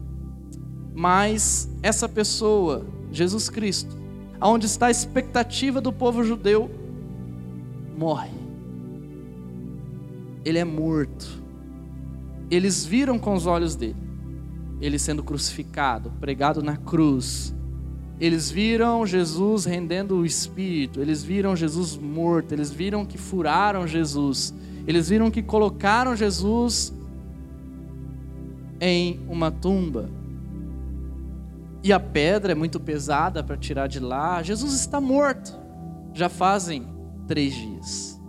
Mas 0.94 1.70
essa 1.82 2.10
pessoa, 2.10 2.86
Jesus 3.12 3.50
Cristo, 3.50 3.98
aonde 4.40 4.66
está 4.66 4.88
a 4.88 4.92
expectativa 4.92 5.80
do 5.80 5.94
povo 5.94 6.24
judeu, 6.24 6.70
morre. 7.98 8.32
Ele 10.44 10.58
é 10.58 10.66
morto. 10.66 11.42
Eles 12.52 12.86
viram 12.86 13.20
com 13.20 13.34
os 13.34 13.46
olhos 13.46 13.76
dele, 13.76 13.96
ele 14.82 14.98
sendo 14.98 15.24
crucificado, 15.24 16.12
pregado 16.20 16.64
na 16.64 16.76
cruz. 16.76 17.54
Eles 18.20 18.52
viram 18.52 19.06
Jesus 19.06 19.66
rendendo 19.66 20.18
o 20.18 20.26
espírito, 20.26 21.00
eles 21.00 21.24
viram 21.24 21.56
Jesus 21.56 21.96
morto, 21.96 22.54
eles 22.54 22.70
viram 22.70 23.06
que 23.06 23.18
furaram 23.18 23.88
Jesus, 23.88 24.54
eles 24.86 25.08
viram 25.08 25.32
que 25.32 25.42
colocaram 25.42 26.16
Jesus 26.16 26.94
em 28.82 29.20
uma 29.30 29.50
tumba 29.50 30.10
e 31.84 31.94
a 31.94 32.00
pedra 32.00 32.52
é 32.52 32.56
muito 32.56 32.80
pesada 32.80 33.44
para 33.44 33.56
tirar 33.56 33.88
de 33.88 34.00
lá. 34.00 34.44
Jesus 34.44 34.74
está 34.74 35.00
morto. 35.00 35.58
Já 36.14 36.28
fazem 36.28 36.86
três 37.28 37.54
dias. 37.54 38.20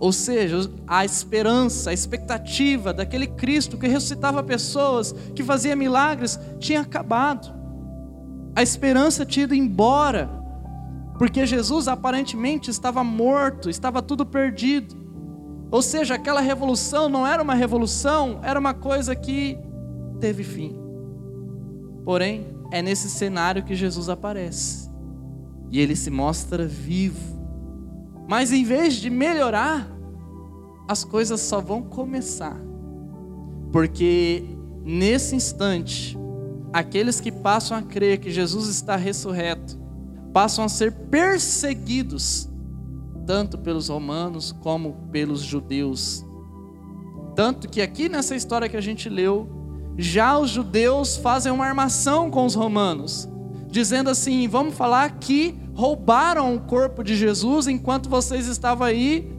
Ou 0.00 0.12
seja, 0.12 0.68
a 0.86 1.04
esperança, 1.04 1.90
a 1.90 1.92
expectativa 1.92 2.92
daquele 2.92 3.28
Cristo 3.28 3.78
que 3.78 3.86
ressuscitava 3.86 4.42
pessoas, 4.42 5.14
que 5.34 5.44
fazia 5.44 5.76
milagres, 5.76 6.40
tinha 6.58 6.80
acabado. 6.80 7.61
A 8.54 8.62
esperança 8.62 9.26
ido 9.36 9.54
embora, 9.54 10.28
porque 11.18 11.46
Jesus 11.46 11.88
aparentemente 11.88 12.70
estava 12.70 13.02
morto, 13.02 13.70
estava 13.70 14.02
tudo 14.02 14.26
perdido. 14.26 14.94
Ou 15.70 15.80
seja, 15.80 16.14
aquela 16.14 16.40
revolução 16.40 17.08
não 17.08 17.26
era 17.26 17.42
uma 17.42 17.54
revolução, 17.54 18.40
era 18.42 18.60
uma 18.60 18.74
coisa 18.74 19.16
que 19.16 19.58
teve 20.20 20.44
fim. 20.44 20.76
Porém, 22.04 22.46
é 22.70 22.82
nesse 22.82 23.08
cenário 23.08 23.62
que 23.62 23.74
Jesus 23.74 24.08
aparece. 24.08 24.90
E 25.70 25.80
ele 25.80 25.96
se 25.96 26.10
mostra 26.10 26.66
vivo. 26.66 27.40
Mas 28.28 28.52
em 28.52 28.64
vez 28.64 28.94
de 28.94 29.08
melhorar, 29.08 29.88
as 30.86 31.04
coisas 31.04 31.40
só 31.40 31.60
vão 31.60 31.82
começar. 31.82 32.60
Porque 33.72 34.44
nesse 34.84 35.34
instante, 35.34 36.18
aqueles 36.72 37.20
que 37.20 37.30
passam 37.30 37.76
a 37.76 37.82
crer 37.82 38.18
que 38.18 38.30
Jesus 38.30 38.68
está 38.68 38.96
ressurreto, 38.96 39.78
passam 40.32 40.64
a 40.64 40.68
ser 40.68 40.92
perseguidos, 40.92 42.48
tanto 43.26 43.58
pelos 43.58 43.88
romanos 43.88 44.52
como 44.52 45.08
pelos 45.12 45.40
judeus. 45.42 46.24
Tanto 47.34 47.68
que 47.68 47.80
aqui 47.80 48.08
nessa 48.08 48.34
história 48.34 48.68
que 48.68 48.76
a 48.76 48.80
gente 48.80 49.08
leu, 49.08 49.48
já 49.96 50.38
os 50.38 50.50
judeus 50.50 51.16
fazem 51.16 51.52
uma 51.52 51.66
armação 51.66 52.30
com 52.30 52.46
os 52.46 52.54
romanos, 52.54 53.28
dizendo 53.68 54.10
assim: 54.10 54.48
vamos 54.48 54.74
falar 54.74 55.18
que 55.18 55.54
roubaram 55.74 56.54
o 56.54 56.60
corpo 56.60 57.02
de 57.02 57.16
Jesus 57.16 57.66
enquanto 57.66 58.08
vocês 58.08 58.46
estavam 58.46 58.86
aí 58.86 59.30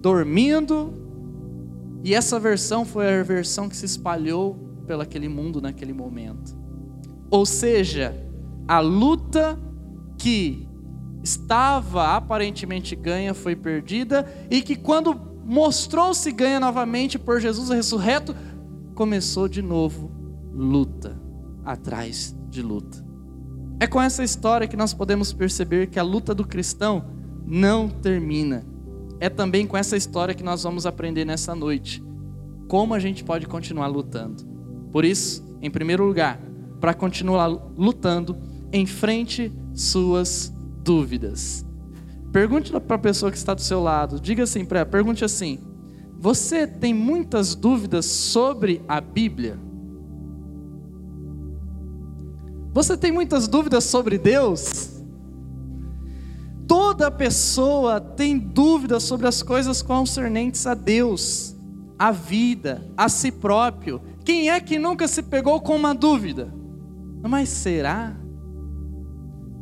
dormindo. 0.00 1.01
E 2.04 2.14
essa 2.14 2.38
versão 2.38 2.84
foi 2.84 3.20
a 3.20 3.22
versão 3.22 3.68
que 3.68 3.76
se 3.76 3.86
espalhou 3.86 4.54
pelo 4.86 5.02
aquele 5.02 5.28
mundo 5.28 5.60
naquele 5.60 5.92
momento. 5.92 6.56
Ou 7.30 7.46
seja, 7.46 8.14
a 8.66 8.80
luta 8.80 9.58
que 10.18 10.68
estava 11.22 12.16
aparentemente 12.16 12.96
ganha 12.96 13.32
foi 13.32 13.54
perdida 13.54 14.26
e 14.50 14.60
que 14.60 14.74
quando 14.74 15.14
mostrou-se 15.44 16.30
ganha 16.32 16.60
novamente 16.60 17.18
por 17.18 17.40
Jesus 17.40 17.70
ressurreto, 17.70 18.34
começou 18.94 19.48
de 19.48 19.62
novo 19.62 20.10
luta 20.52 21.20
atrás 21.64 22.36
de 22.50 22.62
luta. 22.62 23.04
É 23.80 23.86
com 23.86 24.00
essa 24.00 24.22
história 24.22 24.68
que 24.68 24.76
nós 24.76 24.92
podemos 24.92 25.32
perceber 25.32 25.88
que 25.88 25.98
a 25.98 26.02
luta 26.02 26.34
do 26.34 26.46
cristão 26.46 27.04
não 27.46 27.88
termina. 27.88 28.64
É 29.22 29.28
também 29.28 29.68
com 29.68 29.76
essa 29.76 29.96
história 29.96 30.34
que 30.34 30.42
nós 30.42 30.64
vamos 30.64 30.84
aprender 30.84 31.24
nessa 31.24 31.54
noite 31.54 32.02
como 32.66 32.92
a 32.92 32.98
gente 32.98 33.22
pode 33.22 33.46
continuar 33.46 33.86
lutando. 33.86 34.42
Por 34.90 35.04
isso, 35.04 35.44
em 35.62 35.70
primeiro 35.70 36.04
lugar, 36.04 36.40
para 36.80 36.92
continuar 36.92 37.46
lutando, 37.46 38.36
enfrente 38.72 39.52
suas 39.72 40.52
dúvidas. 40.82 41.64
Pergunte 42.32 42.72
para 42.72 42.96
a 42.96 42.98
pessoa 42.98 43.30
que 43.30 43.38
está 43.38 43.54
do 43.54 43.60
seu 43.60 43.80
lado, 43.80 44.18
diga 44.18 44.42
assim 44.42 44.64
para 44.64 44.80
ela, 44.80 44.88
pergunte 44.90 45.24
assim: 45.24 45.60
Você 46.18 46.66
tem 46.66 46.92
muitas 46.92 47.54
dúvidas 47.54 48.06
sobre 48.06 48.82
a 48.88 49.00
Bíblia? 49.00 49.56
Você 52.72 52.96
tem 52.96 53.12
muitas 53.12 53.46
dúvidas 53.46 53.84
sobre 53.84 54.18
Deus? 54.18 54.91
Toda 56.72 57.10
pessoa 57.10 58.00
tem 58.00 58.38
dúvidas 58.38 59.02
sobre 59.02 59.28
as 59.28 59.42
coisas 59.42 59.82
concernentes 59.82 60.66
a 60.66 60.72
Deus, 60.72 61.54
a 61.98 62.10
vida, 62.10 62.90
a 62.96 63.10
si 63.10 63.30
próprio. 63.30 64.00
Quem 64.24 64.48
é 64.48 64.58
que 64.58 64.78
nunca 64.78 65.06
se 65.06 65.22
pegou 65.22 65.60
com 65.60 65.76
uma 65.76 65.94
dúvida? 65.94 66.50
Mas 67.20 67.50
será? 67.50 68.16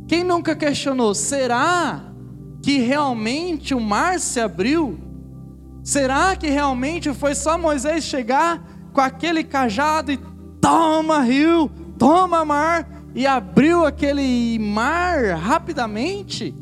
Quem 0.07 0.23
nunca 0.23 0.55
questionou? 0.55 1.13
Será? 1.13 2.07
que 2.63 2.79
realmente 2.79 3.75
o 3.75 3.81
mar 3.81 4.21
se 4.21 4.39
abriu? 4.39 4.97
Será 5.83 6.37
que 6.37 6.49
realmente 6.49 7.13
foi 7.13 7.35
só 7.35 7.59
Moisés 7.59 8.05
chegar 8.05 8.63
com 8.93 9.01
aquele 9.01 9.43
cajado 9.43 10.13
e 10.13 10.21
toma 10.61 11.23
rio, 11.23 11.69
toma 11.99 12.45
mar, 12.45 12.89
e 13.17 13.27
abriu 13.27 13.85
aquele 13.85 14.61
mar 14.61 15.35
rapidamente? 15.35 16.55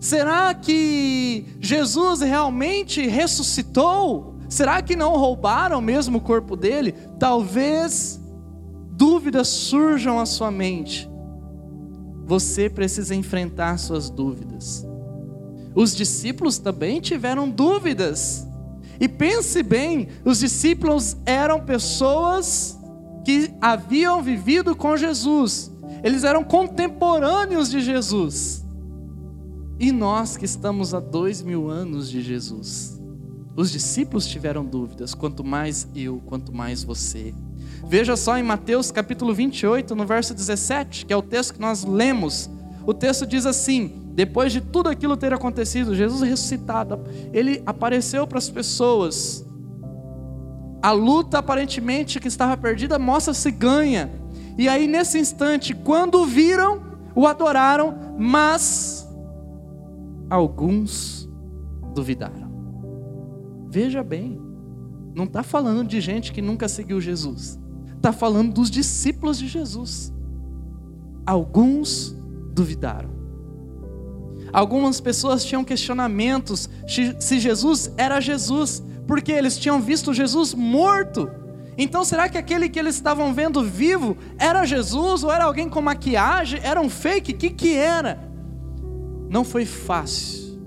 Será 0.00 0.54
que 0.54 1.44
Jesus 1.60 2.22
realmente 2.22 3.06
ressuscitou? 3.06 4.34
Será 4.48 4.80
que 4.80 4.96
não 4.96 5.16
roubaram 5.16 5.80
mesmo 5.82 6.18
o 6.18 6.20
corpo 6.22 6.56
dele? 6.56 6.92
Talvez 7.18 8.18
dúvidas 8.92 9.48
surjam 9.48 10.18
à 10.18 10.24
sua 10.24 10.50
mente. 10.50 11.08
Você 12.24 12.70
precisa 12.70 13.14
enfrentar 13.14 13.78
suas 13.78 14.08
dúvidas. 14.08 14.86
Os 15.74 15.94
discípulos 15.94 16.58
também 16.58 17.00
tiveram 17.00 17.48
dúvidas. 17.48 18.46
E 18.98 19.06
pense 19.06 19.62
bem, 19.62 20.08
os 20.24 20.38
discípulos 20.38 21.16
eram 21.26 21.60
pessoas 21.60 22.78
que 23.24 23.50
haviam 23.60 24.22
vivido 24.22 24.74
com 24.74 24.96
Jesus, 24.96 25.70
eles 26.02 26.24
eram 26.24 26.42
contemporâneos 26.42 27.70
de 27.70 27.80
Jesus. 27.80 28.59
E 29.80 29.90
nós 29.90 30.36
que 30.36 30.44
estamos 30.44 30.92
há 30.92 31.00
dois 31.00 31.40
mil 31.40 31.70
anos 31.70 32.10
de 32.10 32.20
Jesus, 32.20 33.00
os 33.56 33.72
discípulos 33.72 34.26
tiveram 34.26 34.62
dúvidas, 34.62 35.14
quanto 35.14 35.42
mais 35.42 35.88
eu, 35.96 36.20
quanto 36.26 36.54
mais 36.54 36.84
você. 36.84 37.34
Veja 37.88 38.14
só 38.14 38.36
em 38.36 38.42
Mateus 38.42 38.90
capítulo 38.90 39.32
28, 39.32 39.94
no 39.94 40.04
verso 40.04 40.34
17, 40.34 41.06
que 41.06 41.12
é 41.14 41.16
o 41.16 41.22
texto 41.22 41.54
que 41.54 41.60
nós 41.62 41.82
lemos. 41.82 42.50
O 42.86 42.92
texto 42.92 43.26
diz 43.26 43.46
assim: 43.46 44.12
depois 44.12 44.52
de 44.52 44.60
tudo 44.60 44.90
aquilo 44.90 45.16
ter 45.16 45.32
acontecido, 45.32 45.96
Jesus 45.96 46.20
ressuscitado, 46.20 47.00
ele 47.32 47.62
apareceu 47.64 48.26
para 48.26 48.36
as 48.36 48.50
pessoas. 48.50 49.46
A 50.82 50.92
luta 50.92 51.38
aparentemente 51.38 52.20
que 52.20 52.28
estava 52.28 52.54
perdida 52.54 52.98
mostra-se 52.98 53.50
ganha. 53.50 54.10
E 54.58 54.68
aí, 54.68 54.86
nesse 54.86 55.18
instante, 55.18 55.72
quando 55.72 56.26
viram, 56.26 56.82
o 57.14 57.26
adoraram, 57.26 58.14
mas 58.18 58.99
alguns 60.30 61.28
duvidaram. 61.92 62.48
Veja 63.68 64.02
bem, 64.02 64.40
não 65.14 65.24
está 65.24 65.42
falando 65.42 65.86
de 65.86 66.00
gente 66.00 66.32
que 66.32 66.40
nunca 66.40 66.68
seguiu 66.68 67.00
Jesus, 67.00 67.58
está 67.96 68.12
falando 68.12 68.54
dos 68.54 68.70
discípulos 68.70 69.38
de 69.38 69.48
Jesus. 69.48 70.12
Alguns 71.26 72.16
duvidaram. 72.54 73.10
Algumas 74.52 75.00
pessoas 75.00 75.44
tinham 75.44 75.64
questionamentos 75.64 76.68
se 76.86 77.38
Jesus 77.38 77.92
era 77.96 78.20
Jesus, 78.20 78.82
porque 79.06 79.30
eles 79.30 79.58
tinham 79.58 79.80
visto 79.80 80.14
Jesus 80.14 80.54
morto. 80.54 81.30
Então, 81.78 82.04
será 82.04 82.28
que 82.28 82.36
aquele 82.36 82.68
que 82.68 82.78
eles 82.78 82.96
estavam 82.96 83.32
vendo 83.32 83.62
vivo 83.62 84.16
era 84.38 84.64
Jesus 84.64 85.22
ou 85.22 85.32
era 85.32 85.44
alguém 85.44 85.68
com 85.68 85.80
maquiagem? 85.80 86.60
Era 86.62 86.80
um 86.80 86.90
fake? 86.90 87.32
O 87.32 87.36
que, 87.36 87.50
que 87.50 87.74
era? 87.74 88.29
Não 89.30 89.44
foi 89.44 89.64
fácil 89.64 90.60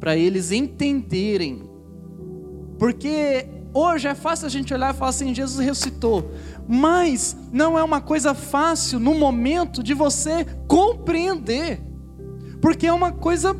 para 0.00 0.16
eles 0.16 0.50
entenderem, 0.50 1.68
porque 2.78 3.46
hoje 3.74 4.08
é 4.08 4.14
fácil 4.14 4.46
a 4.46 4.50
gente 4.50 4.72
olhar 4.72 4.94
e 4.94 4.96
falar 4.96 5.10
assim: 5.10 5.34
Jesus 5.34 5.62
ressuscitou, 5.62 6.30
mas 6.66 7.36
não 7.52 7.78
é 7.78 7.82
uma 7.82 8.00
coisa 8.00 8.32
fácil 8.32 8.98
no 8.98 9.12
momento 9.12 9.82
de 9.82 9.92
você 9.92 10.46
compreender 10.66 11.84
porque 12.60 12.86
é 12.86 12.92
uma 12.92 13.12
coisa 13.12 13.56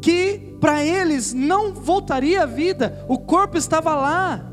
que 0.00 0.56
para 0.60 0.84
eles 0.84 1.32
não 1.32 1.72
voltaria 1.72 2.42
à 2.42 2.46
vida, 2.46 3.04
o 3.08 3.18
corpo 3.18 3.56
estava 3.56 3.94
lá. 3.94 4.47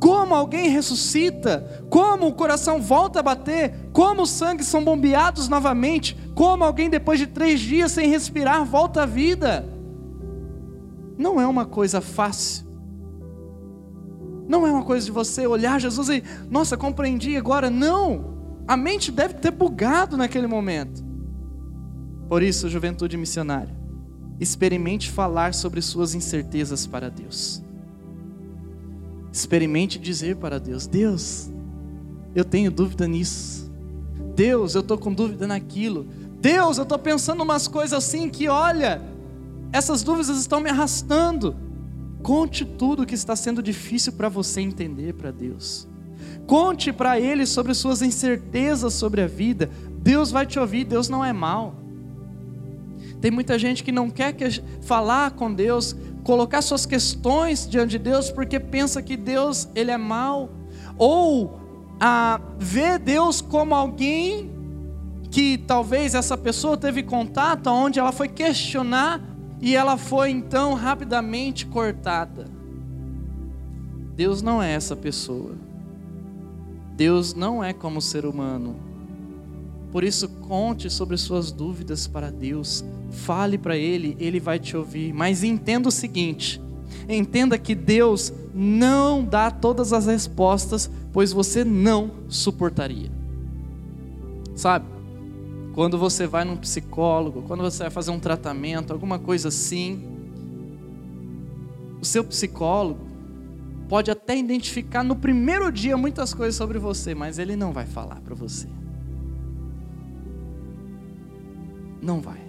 Como 0.00 0.34
alguém 0.34 0.68
ressuscita, 0.68 1.84
como 1.90 2.28
o 2.28 2.34
coração 2.34 2.80
volta 2.80 3.20
a 3.20 3.22
bater, 3.22 3.90
como 3.92 4.22
os 4.22 4.30
sangues 4.30 4.66
são 4.66 4.84
bombeados 4.84 5.48
novamente, 5.48 6.16
como 6.34 6.62
alguém 6.62 6.88
depois 6.88 7.18
de 7.18 7.26
três 7.26 7.58
dias 7.60 7.92
sem 7.92 8.08
respirar 8.08 8.64
volta 8.64 9.02
à 9.02 9.06
vida. 9.06 9.68
Não 11.18 11.40
é 11.40 11.46
uma 11.46 11.66
coisa 11.66 12.00
fácil. 12.00 12.68
Não 14.48 14.66
é 14.66 14.70
uma 14.70 14.84
coisa 14.84 15.04
de 15.04 15.12
você 15.12 15.46
olhar 15.46 15.80
Jesus 15.80 16.08
e, 16.08 16.22
nossa, 16.48 16.76
compreendi 16.76 17.36
agora. 17.36 17.68
Não. 17.68 18.38
A 18.68 18.76
mente 18.76 19.10
deve 19.10 19.34
ter 19.34 19.50
bugado 19.50 20.16
naquele 20.16 20.46
momento. 20.46 21.04
Por 22.28 22.42
isso, 22.42 22.68
juventude 22.68 23.16
missionária, 23.16 23.74
experimente 24.38 25.10
falar 25.10 25.54
sobre 25.54 25.82
suas 25.82 26.14
incertezas 26.14 26.86
para 26.86 27.10
Deus. 27.10 27.62
Experimente 29.38 30.00
dizer 30.00 30.34
para 30.34 30.58
Deus: 30.58 30.88
Deus, 30.88 31.48
eu 32.34 32.44
tenho 32.44 32.72
dúvida 32.72 33.06
nisso. 33.06 33.70
Deus, 34.34 34.74
eu 34.74 34.80
estou 34.80 34.98
com 34.98 35.12
dúvida 35.12 35.46
naquilo. 35.46 36.08
Deus, 36.40 36.76
eu 36.76 36.82
estou 36.82 36.98
pensando 36.98 37.44
umas 37.44 37.68
coisas 37.68 37.92
assim 37.92 38.28
que, 38.28 38.48
olha, 38.48 39.00
essas 39.72 40.02
dúvidas 40.02 40.36
estão 40.40 40.60
me 40.60 40.68
arrastando. 40.68 41.54
Conte 42.20 42.64
tudo 42.64 43.04
o 43.04 43.06
que 43.06 43.14
está 43.14 43.36
sendo 43.36 43.62
difícil 43.62 44.12
para 44.14 44.28
você 44.28 44.60
entender 44.60 45.14
para 45.14 45.30
Deus. 45.30 45.86
Conte 46.44 46.92
para 46.92 47.20
Ele 47.20 47.46
sobre 47.46 47.74
suas 47.74 48.02
incertezas 48.02 48.92
sobre 48.94 49.22
a 49.22 49.28
vida. 49.28 49.70
Deus 50.02 50.32
vai 50.32 50.46
te 50.46 50.58
ouvir, 50.58 50.82
Deus 50.82 51.08
não 51.08 51.24
é 51.24 51.32
mal. 51.32 51.76
Tem 53.20 53.30
muita 53.30 53.56
gente 53.56 53.84
que 53.84 53.92
não 53.92 54.10
quer 54.10 54.34
falar 54.80 55.30
com 55.32 55.52
Deus, 55.52 55.94
colocar 56.24 56.62
suas 56.62 56.86
questões 56.86 57.68
diante 57.68 57.90
de 57.90 57.98
Deus, 57.98 58.30
porque 58.30 58.58
pensa 58.60 59.02
que 59.02 59.16
Deus 59.16 59.68
ele 59.74 59.90
é 59.90 59.96
mau, 59.96 60.50
ou 60.96 61.60
a 62.00 62.40
vê 62.58 62.98
Deus 62.98 63.40
como 63.40 63.74
alguém 63.74 64.50
que 65.30 65.58
talvez 65.58 66.14
essa 66.14 66.36
pessoa 66.36 66.76
teve 66.76 67.02
contato, 67.02 67.68
onde 67.68 67.98
ela 67.98 68.12
foi 68.12 68.28
questionar 68.28 69.20
e 69.60 69.74
ela 69.74 69.96
foi 69.96 70.30
então 70.30 70.74
rapidamente 70.74 71.66
cortada. 71.66 72.46
Deus 74.14 74.42
não 74.42 74.62
é 74.62 74.72
essa 74.72 74.96
pessoa. 74.96 75.54
Deus 76.96 77.34
não 77.34 77.62
é 77.62 77.72
como 77.72 78.00
ser 78.00 78.26
humano. 78.26 78.76
Por 79.90 80.04
isso, 80.04 80.28
conte 80.28 80.90
sobre 80.90 81.16
suas 81.16 81.50
dúvidas 81.50 82.06
para 82.06 82.30
Deus. 82.30 82.84
Fale 83.10 83.56
para 83.56 83.76
Ele, 83.76 84.16
Ele 84.20 84.38
vai 84.38 84.58
te 84.58 84.76
ouvir. 84.76 85.12
Mas 85.12 85.42
entenda 85.42 85.88
o 85.88 85.92
seguinte: 85.92 86.60
entenda 87.08 87.58
que 87.58 87.74
Deus 87.74 88.32
não 88.54 89.24
dá 89.24 89.50
todas 89.50 89.92
as 89.92 90.06
respostas, 90.06 90.90
pois 91.12 91.32
você 91.32 91.64
não 91.64 92.10
suportaria. 92.28 93.10
Sabe? 94.54 94.86
Quando 95.74 95.96
você 95.96 96.26
vai 96.26 96.44
num 96.44 96.56
psicólogo, 96.56 97.42
quando 97.42 97.62
você 97.62 97.84
vai 97.84 97.90
fazer 97.90 98.10
um 98.10 98.18
tratamento, 98.18 98.92
alguma 98.92 99.18
coisa 99.18 99.48
assim, 99.48 100.02
o 102.00 102.04
seu 102.04 102.24
psicólogo 102.24 103.06
pode 103.88 104.10
até 104.10 104.36
identificar 104.36 105.02
no 105.02 105.16
primeiro 105.16 105.70
dia 105.72 105.96
muitas 105.96 106.34
coisas 106.34 106.56
sobre 106.56 106.78
você, 106.78 107.14
mas 107.14 107.38
ele 107.38 107.56
não 107.56 107.72
vai 107.72 107.86
falar 107.86 108.20
para 108.20 108.34
você. 108.34 108.68
Não 112.00 112.20
vai. 112.20 112.40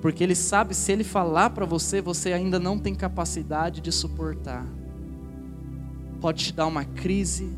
Porque 0.00 0.22
ele 0.22 0.34
sabe 0.34 0.74
se 0.74 0.92
ele 0.92 1.04
falar 1.04 1.50
para 1.50 1.64
você, 1.64 2.02
você 2.02 2.32
ainda 2.32 2.58
não 2.58 2.78
tem 2.78 2.94
capacidade 2.94 3.80
de 3.80 3.90
suportar. 3.90 4.66
Pode 6.20 6.44
te 6.44 6.52
dar 6.52 6.66
uma 6.66 6.84
crise, 6.84 7.50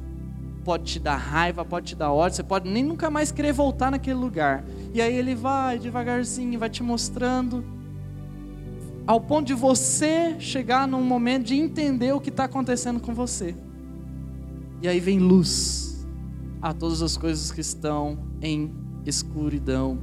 pode 0.64 0.84
te 0.84 1.00
dar 1.00 1.16
raiva, 1.16 1.64
pode 1.64 1.86
te 1.86 1.96
dar 1.96 2.12
ódio, 2.12 2.36
você 2.36 2.42
pode 2.42 2.70
nem 2.70 2.84
nunca 2.84 3.10
mais 3.10 3.32
querer 3.32 3.52
voltar 3.52 3.90
naquele 3.90 4.18
lugar. 4.18 4.64
E 4.94 5.00
aí 5.00 5.14
ele 5.14 5.34
vai 5.34 5.78
devagarzinho, 5.78 6.58
vai 6.58 6.70
te 6.70 6.82
mostrando, 6.82 7.64
ao 9.06 9.20
ponto 9.20 9.46
de 9.46 9.54
você 9.54 10.38
chegar 10.40 10.88
num 10.88 11.02
momento 11.02 11.46
de 11.46 11.54
entender 11.54 12.12
o 12.12 12.20
que 12.20 12.30
está 12.30 12.44
acontecendo 12.44 12.98
com 12.98 13.14
você. 13.14 13.54
E 14.82 14.88
aí 14.88 14.98
vem 14.98 15.18
luz 15.18 16.06
a 16.60 16.72
todas 16.72 17.02
as 17.02 17.16
coisas 17.16 17.52
que 17.52 17.60
estão 17.60 18.18
em 18.42 18.72
escuridão 19.04 19.98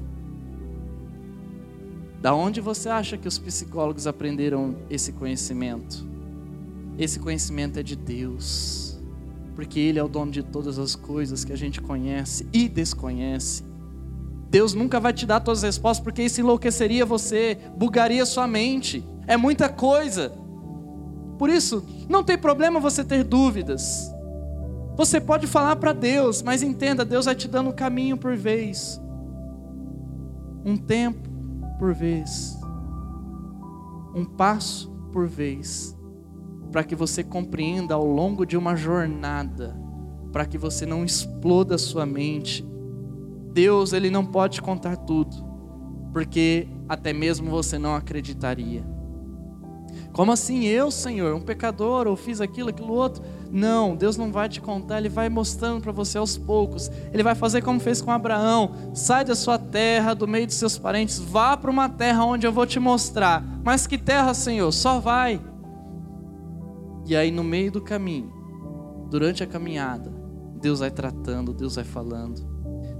da 2.23 2.33
onde 2.33 2.61
você 2.61 2.87
acha 2.87 3.17
que 3.17 3.27
os 3.27 3.37
psicólogos 3.37 4.07
aprenderam 4.07 4.77
esse 4.89 5.11
conhecimento? 5.11 6.07
Esse 6.97 7.19
conhecimento 7.19 7.77
é 7.77 7.83
de 7.83 7.97
Deus, 7.97 8.97
porque 9.57 9.77
Ele 9.77 9.99
é 9.99 10.03
o 10.03 10.07
dono 10.07 10.31
de 10.31 10.41
todas 10.41 10.79
as 10.79 10.95
coisas 10.95 11.43
que 11.43 11.51
a 11.51 11.57
gente 11.57 11.81
conhece 11.81 12.47
e 12.53 12.69
desconhece. 12.69 13.65
Deus 14.49 14.73
nunca 14.73 15.01
vai 15.01 15.11
te 15.11 15.25
dar 15.25 15.41
todas 15.41 15.65
as 15.65 15.75
respostas, 15.75 16.01
porque 16.01 16.23
isso 16.23 16.39
enlouqueceria 16.39 17.05
você, 17.05 17.57
bugaria 17.75 18.25
sua 18.25 18.47
mente. 18.47 19.03
É 19.27 19.35
muita 19.35 19.67
coisa. 19.67 20.31
Por 21.37 21.49
isso, 21.49 21.85
não 22.07 22.23
tem 22.23 22.37
problema 22.37 22.79
você 22.79 23.03
ter 23.03 23.25
dúvidas. 23.25 24.09
Você 24.95 25.19
pode 25.19 25.45
falar 25.45 25.75
para 25.75 25.91
Deus, 25.91 26.41
mas 26.41 26.63
entenda, 26.63 27.03
Deus 27.03 27.25
vai 27.25 27.35
te 27.35 27.49
dando 27.49 27.71
um 27.71 27.73
caminho 27.73 28.15
por 28.15 28.33
vez. 28.37 29.01
Um 30.63 30.77
tempo, 30.77 31.32
por 31.83 31.93
vez, 31.93 32.57
um 34.15 34.23
passo 34.23 34.89
por 35.11 35.27
vez, 35.27 35.93
para 36.71 36.81
que 36.81 36.95
você 36.95 37.25
compreenda 37.25 37.93
ao 37.93 38.05
longo 38.05 38.45
de 38.45 38.55
uma 38.55 38.73
jornada 38.73 39.77
para 40.31 40.45
que 40.45 40.57
você 40.57 40.85
não 40.85 41.03
exploda 41.03 41.75
a 41.75 41.77
sua 41.77 42.05
mente. 42.05 42.65
Deus, 43.51 43.91
ele 43.91 44.09
não 44.09 44.25
pode 44.25 44.61
contar 44.61 44.95
tudo, 44.95 45.35
porque 46.13 46.69
até 46.87 47.11
mesmo 47.11 47.51
você 47.51 47.77
não 47.77 47.93
acreditaria. 47.93 48.81
Como 50.13 50.31
assim 50.31 50.63
eu, 50.63 50.89
Senhor, 50.89 51.35
um 51.35 51.41
pecador, 51.41 52.07
ou 52.07 52.15
fiz 52.15 52.39
aquilo, 52.39 52.69
aquilo 52.69 52.93
outro? 52.93 53.21
Não, 53.55 53.95
Deus 53.95 54.17
não 54.17 54.31
vai 54.31 54.49
te 54.49 54.59
contar, 54.59 54.97
Ele 54.97 55.09
vai 55.09 55.29
mostrando 55.29 55.79
para 55.79 55.91
você 55.91 56.17
aos 56.17 56.35
poucos. 56.35 56.89
Ele 57.13 57.21
vai 57.21 57.35
fazer 57.35 57.61
como 57.61 57.79
fez 57.79 58.01
com 58.01 58.09
Abraão: 58.09 58.71
sai 58.95 59.23
da 59.23 59.35
sua 59.35 59.59
terra, 59.59 60.15
do 60.15 60.27
meio 60.27 60.47
dos 60.47 60.55
seus 60.55 60.79
parentes, 60.79 61.19
vá 61.19 61.55
para 61.55 61.69
uma 61.69 61.87
terra 61.87 62.25
onde 62.25 62.47
eu 62.47 62.51
vou 62.51 62.65
te 62.65 62.79
mostrar. 62.79 63.45
Mas 63.63 63.85
que 63.85 63.95
terra, 63.95 64.33
Senhor? 64.33 64.71
Só 64.71 64.99
vai. 64.99 65.39
E 67.05 67.15
aí, 67.15 67.29
no 67.29 67.43
meio 67.43 67.71
do 67.71 67.79
caminho, 67.79 68.33
durante 69.07 69.43
a 69.43 69.47
caminhada, 69.47 70.11
Deus 70.59 70.79
vai 70.79 70.89
tratando, 70.89 71.53
Deus 71.53 71.75
vai 71.75 71.83
falando, 71.83 72.41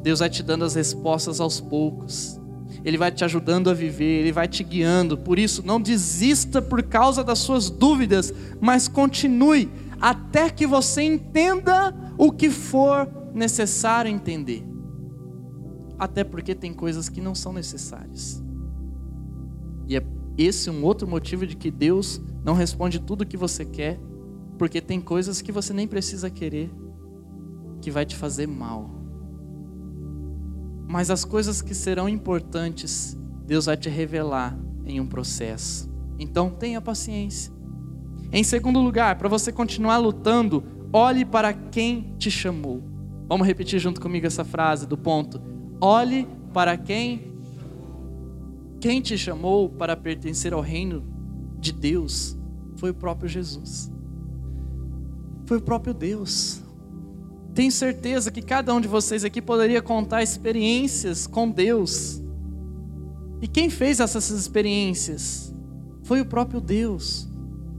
Deus 0.03 0.19
vai 0.19 0.29
te 0.29 0.43
dando 0.43 0.65
as 0.65 0.75
respostas 0.75 1.39
aos 1.39 1.59
poucos. 1.59 2.39
Ele 2.85 2.97
vai 2.97 3.11
te 3.11 3.23
ajudando 3.23 3.69
a 3.71 3.73
viver, 3.73 4.19
Ele 4.19 4.31
vai 4.31 4.47
te 4.47 4.63
guiando. 4.63 5.17
Por 5.17 5.39
isso, 5.39 5.65
não 5.65 5.81
desista 5.81 6.61
por 6.61 6.83
causa 6.83 7.23
das 7.23 7.39
suas 7.39 7.69
dúvidas, 7.69 8.33
mas 8.61 8.87
continue 8.87 9.69
até 10.03 10.49
que 10.49 10.67
você 10.67 11.01
entenda 11.01 11.95
o 12.17 12.29
que 12.29 12.49
for 12.49 13.09
necessário 13.33 14.11
entender. 14.11 14.61
Até 15.97 16.25
porque 16.25 16.53
tem 16.53 16.73
coisas 16.73 17.07
que 17.07 17.21
não 17.21 17.33
são 17.33 17.53
necessárias. 17.53 18.43
E 19.87 19.95
é 19.95 20.05
esse 20.37 20.69
um 20.69 20.83
outro 20.83 21.07
motivo 21.07 21.47
de 21.47 21.55
que 21.55 21.71
Deus 21.71 22.19
não 22.43 22.53
responde 22.53 22.99
tudo 22.99 23.21
o 23.21 23.25
que 23.25 23.37
você 23.37 23.63
quer, 23.63 23.97
porque 24.57 24.81
tem 24.81 24.99
coisas 24.99 25.41
que 25.41 25.53
você 25.53 25.71
nem 25.71 25.87
precisa 25.87 26.29
querer, 26.29 26.69
que 27.79 27.89
vai 27.89 28.05
te 28.05 28.17
fazer 28.17 28.45
mal. 28.45 28.89
Mas 30.85 31.09
as 31.09 31.23
coisas 31.23 31.61
que 31.61 31.73
serão 31.73 32.09
importantes, 32.09 33.17
Deus 33.47 33.67
vai 33.67 33.77
te 33.77 33.87
revelar 33.87 34.59
em 34.83 34.99
um 34.99 35.07
processo. 35.07 35.89
Então 36.19 36.49
tenha 36.49 36.81
paciência. 36.81 37.52
Em 38.34 38.43
segundo 38.43 38.82
lugar, 38.82 39.15
para 39.19 39.30
você 39.30 39.52
continuar 39.52 39.98
lutando, 39.98 40.63
olhe 40.91 41.24
para 41.24 41.54
quem 41.54 42.15
te 42.17 42.32
chamou. 42.32 42.84
Vamos 43.30 43.46
repetir 43.46 43.80
junto 43.80 44.02
comigo 44.02 44.26
essa 44.26 44.43
frase 44.43 44.88
do 44.88 44.98
ponto. 44.98 45.39
Olhe 45.80 46.28
para 46.52 46.76
quem 46.76 47.32
quem 48.82 49.02
te 49.02 49.17
chamou 49.17 49.69
para 49.69 49.96
pertencer 49.96 50.52
ao 50.52 50.62
reino 50.62 51.06
de 51.60 51.72
Deus 51.72 52.36
foi 52.76 52.89
o 52.89 52.93
próprio 52.93 53.30
Jesus. 53.30 53.91
Foi 55.46 55.58
o 55.60 55.62
próprio 55.62 55.93
Deus. 55.93 56.62
Tenho 57.54 57.72
certeza 57.72 58.32
que 58.32 58.41
cada 58.41 58.74
um 58.74 58.82
de 58.82 58.88
vocês 58.88 59.24
aqui 59.24 59.41
poderia 59.41 59.82
contar 59.82 60.24
experiências 60.24 61.28
com 61.28 61.50
Deus. 61.50 62.22
E 63.41 63.48
quem 63.48 63.69
fez 63.69 64.00
essas 64.00 64.32
experiências? 64.32 65.54
Foi 66.02 66.19
o 66.19 66.26
próprio 66.26 66.60
Deus. 66.60 67.32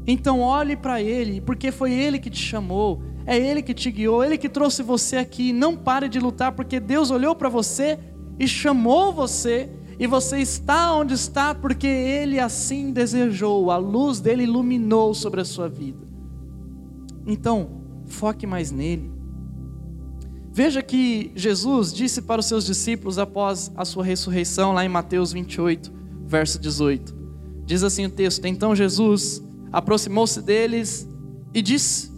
Então 0.07 0.41
olhe 0.41 0.77
para 0.77 1.01
Ele, 1.01 1.41
porque 1.41 1.73
foi 1.73 1.93
Ele 1.93 2.19
que 2.19 2.31
te 2.31 2.41
chamou, 2.41 3.03
é 3.27 3.39
Ele 3.39 3.63
que 3.63 3.73
te 3.73 3.91
guiou, 3.91 4.23
Ele 4.23 4.37
que 4.37 4.49
trouxe 4.49 4.83
você 4.83 5.17
aqui. 5.17 5.53
Não 5.53 5.77
pare 5.77 6.09
de 6.09 6.21
lutar, 6.21 6.53
porque 6.53 6.79
Deus 6.79 7.11
olhou 7.11 7.35
para 7.35 7.49
você 7.49 7.99
e 8.39 8.47
chamou 8.47 9.13
você, 9.13 9.71
e 9.99 10.07
você 10.07 10.39
está 10.39 10.93
onde 10.95 11.15
está 11.15 11.55
porque 11.55 11.87
Ele 11.87 12.39
assim 12.39 12.93
desejou, 12.93 13.71
a 13.71 13.77
luz 13.77 14.21
dele 14.21 14.43
iluminou 14.43 15.15
sobre 15.15 15.41
a 15.41 15.45
sua 15.45 15.69
vida. 15.69 16.07
Então, 17.27 17.83
foque 18.07 18.47
mais 18.47 18.71
nele. 18.71 19.15
Veja 20.53 20.83
que 20.83 21.33
Jesus 21.35 21.93
disse 21.93 22.23
para 22.23 22.41
os 22.41 22.47
seus 22.47 22.65
discípulos 22.65 23.19
após 23.19 23.73
a 23.75 23.85
sua 23.85 24.05
ressurreição, 24.05 24.73
lá 24.73 24.85
em 24.85 24.89
Mateus 24.89 25.33
28, 25.33 25.93
verso 26.27 26.61
18. 26.61 27.13
Diz 27.67 27.83
assim 27.83 28.07
o 28.07 28.11
texto: 28.11 28.45
Então 28.45 28.77
Jesus 28.77 29.44
aproximou-se 29.75 30.41
deles 30.41 31.09
e 31.53 31.61
disse: 31.61 32.13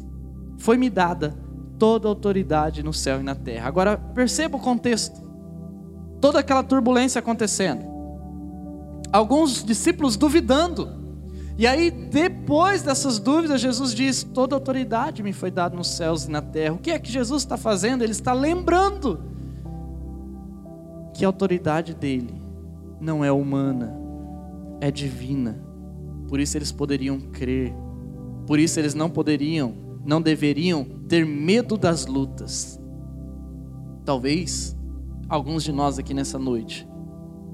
Foi-me 0.58 0.90
dada 0.90 1.34
toda 1.78 2.06
a 2.06 2.10
autoridade 2.10 2.82
no 2.82 2.92
céu 2.92 3.20
e 3.20 3.22
na 3.22 3.34
terra. 3.34 3.66
Agora 3.66 3.96
perceba 3.96 4.58
o 4.58 4.60
contexto. 4.60 5.24
Toda 6.20 6.38
aquela 6.40 6.62
turbulência 6.62 7.18
acontecendo. 7.18 7.84
Alguns 9.10 9.64
discípulos 9.64 10.16
duvidando. 10.16 10.94
E 11.58 11.66
aí, 11.66 11.90
depois 11.90 12.82
dessas 12.82 13.18
dúvidas, 13.18 13.60
Jesus 13.60 13.94
diz: 13.94 14.22
Toda 14.22 14.54
autoridade 14.54 15.22
me 15.22 15.32
foi 15.32 15.50
dada 15.50 15.74
nos 15.74 15.88
céus 15.88 16.26
e 16.26 16.30
na 16.30 16.42
terra. 16.42 16.74
O 16.74 16.78
que 16.78 16.90
é 16.90 16.98
que 16.98 17.10
Jesus 17.10 17.42
está 17.42 17.56
fazendo? 17.56 18.02
Ele 18.02 18.12
está 18.12 18.34
lembrando 18.34 19.18
que 21.14 21.24
a 21.24 21.28
autoridade 21.28 21.94
dele 21.94 22.42
não 23.00 23.24
é 23.24 23.32
humana, 23.32 23.96
é 24.78 24.90
divina. 24.90 25.65
Por 26.28 26.40
isso 26.40 26.56
eles 26.56 26.72
poderiam 26.72 27.20
crer. 27.20 27.74
Por 28.46 28.58
isso 28.58 28.78
eles 28.78 28.94
não 28.94 29.10
poderiam, 29.10 29.74
não 30.04 30.20
deveriam 30.20 30.84
ter 31.08 31.24
medo 31.24 31.76
das 31.76 32.06
lutas. 32.06 32.80
Talvez 34.04 34.76
alguns 35.28 35.64
de 35.64 35.72
nós 35.72 35.98
aqui 35.98 36.14
nessa 36.14 36.38
noite 36.38 36.88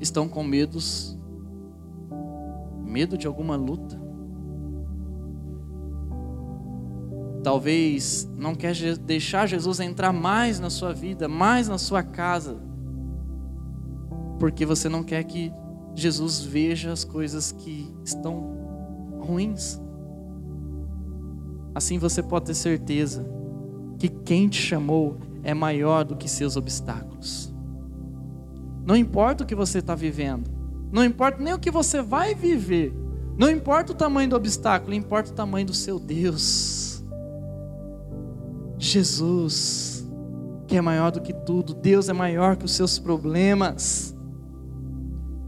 estão 0.00 0.28
com 0.28 0.42
medos 0.42 1.18
medo 2.84 3.16
de 3.16 3.26
alguma 3.26 3.56
luta. 3.56 4.00
Talvez 7.42 8.30
não 8.36 8.54
quer 8.54 8.74
deixar 8.98 9.46
Jesus 9.46 9.80
entrar 9.80 10.12
mais 10.12 10.60
na 10.60 10.70
sua 10.70 10.92
vida, 10.92 11.26
mais 11.26 11.68
na 11.68 11.78
sua 11.78 12.02
casa, 12.02 12.56
porque 14.38 14.64
você 14.64 14.88
não 14.88 15.02
quer 15.02 15.24
que 15.24 15.50
Jesus 15.94 16.40
veja 16.40 16.92
as 16.92 17.02
coisas 17.02 17.50
que 17.50 17.92
estão 18.04 18.61
ruins. 19.22 19.80
Assim 21.74 21.98
você 21.98 22.22
pode 22.22 22.46
ter 22.46 22.54
certeza 22.54 23.26
que 23.98 24.08
quem 24.08 24.48
te 24.48 24.60
chamou 24.60 25.18
é 25.42 25.54
maior 25.54 26.04
do 26.04 26.16
que 26.16 26.28
seus 26.28 26.56
obstáculos. 26.56 27.52
Não 28.84 28.96
importa 28.96 29.44
o 29.44 29.46
que 29.46 29.54
você 29.54 29.78
está 29.78 29.94
vivendo, 29.94 30.50
não 30.92 31.04
importa 31.04 31.42
nem 31.42 31.54
o 31.54 31.58
que 31.58 31.70
você 31.70 32.02
vai 32.02 32.34
viver. 32.34 32.94
Não 33.38 33.50
importa 33.50 33.92
o 33.92 33.94
tamanho 33.94 34.28
do 34.28 34.36
obstáculo, 34.36 34.92
importa 34.92 35.30
o 35.30 35.34
tamanho 35.34 35.66
do 35.66 35.72
seu 35.72 35.98
Deus. 35.98 37.02
Jesus, 38.78 40.06
que 40.66 40.76
é 40.76 40.80
maior 40.82 41.10
do 41.10 41.20
que 41.20 41.32
tudo, 41.32 41.72
Deus 41.72 42.08
é 42.08 42.12
maior 42.12 42.56
que 42.56 42.66
os 42.66 42.72
seus 42.72 42.98
problemas. 42.98 44.14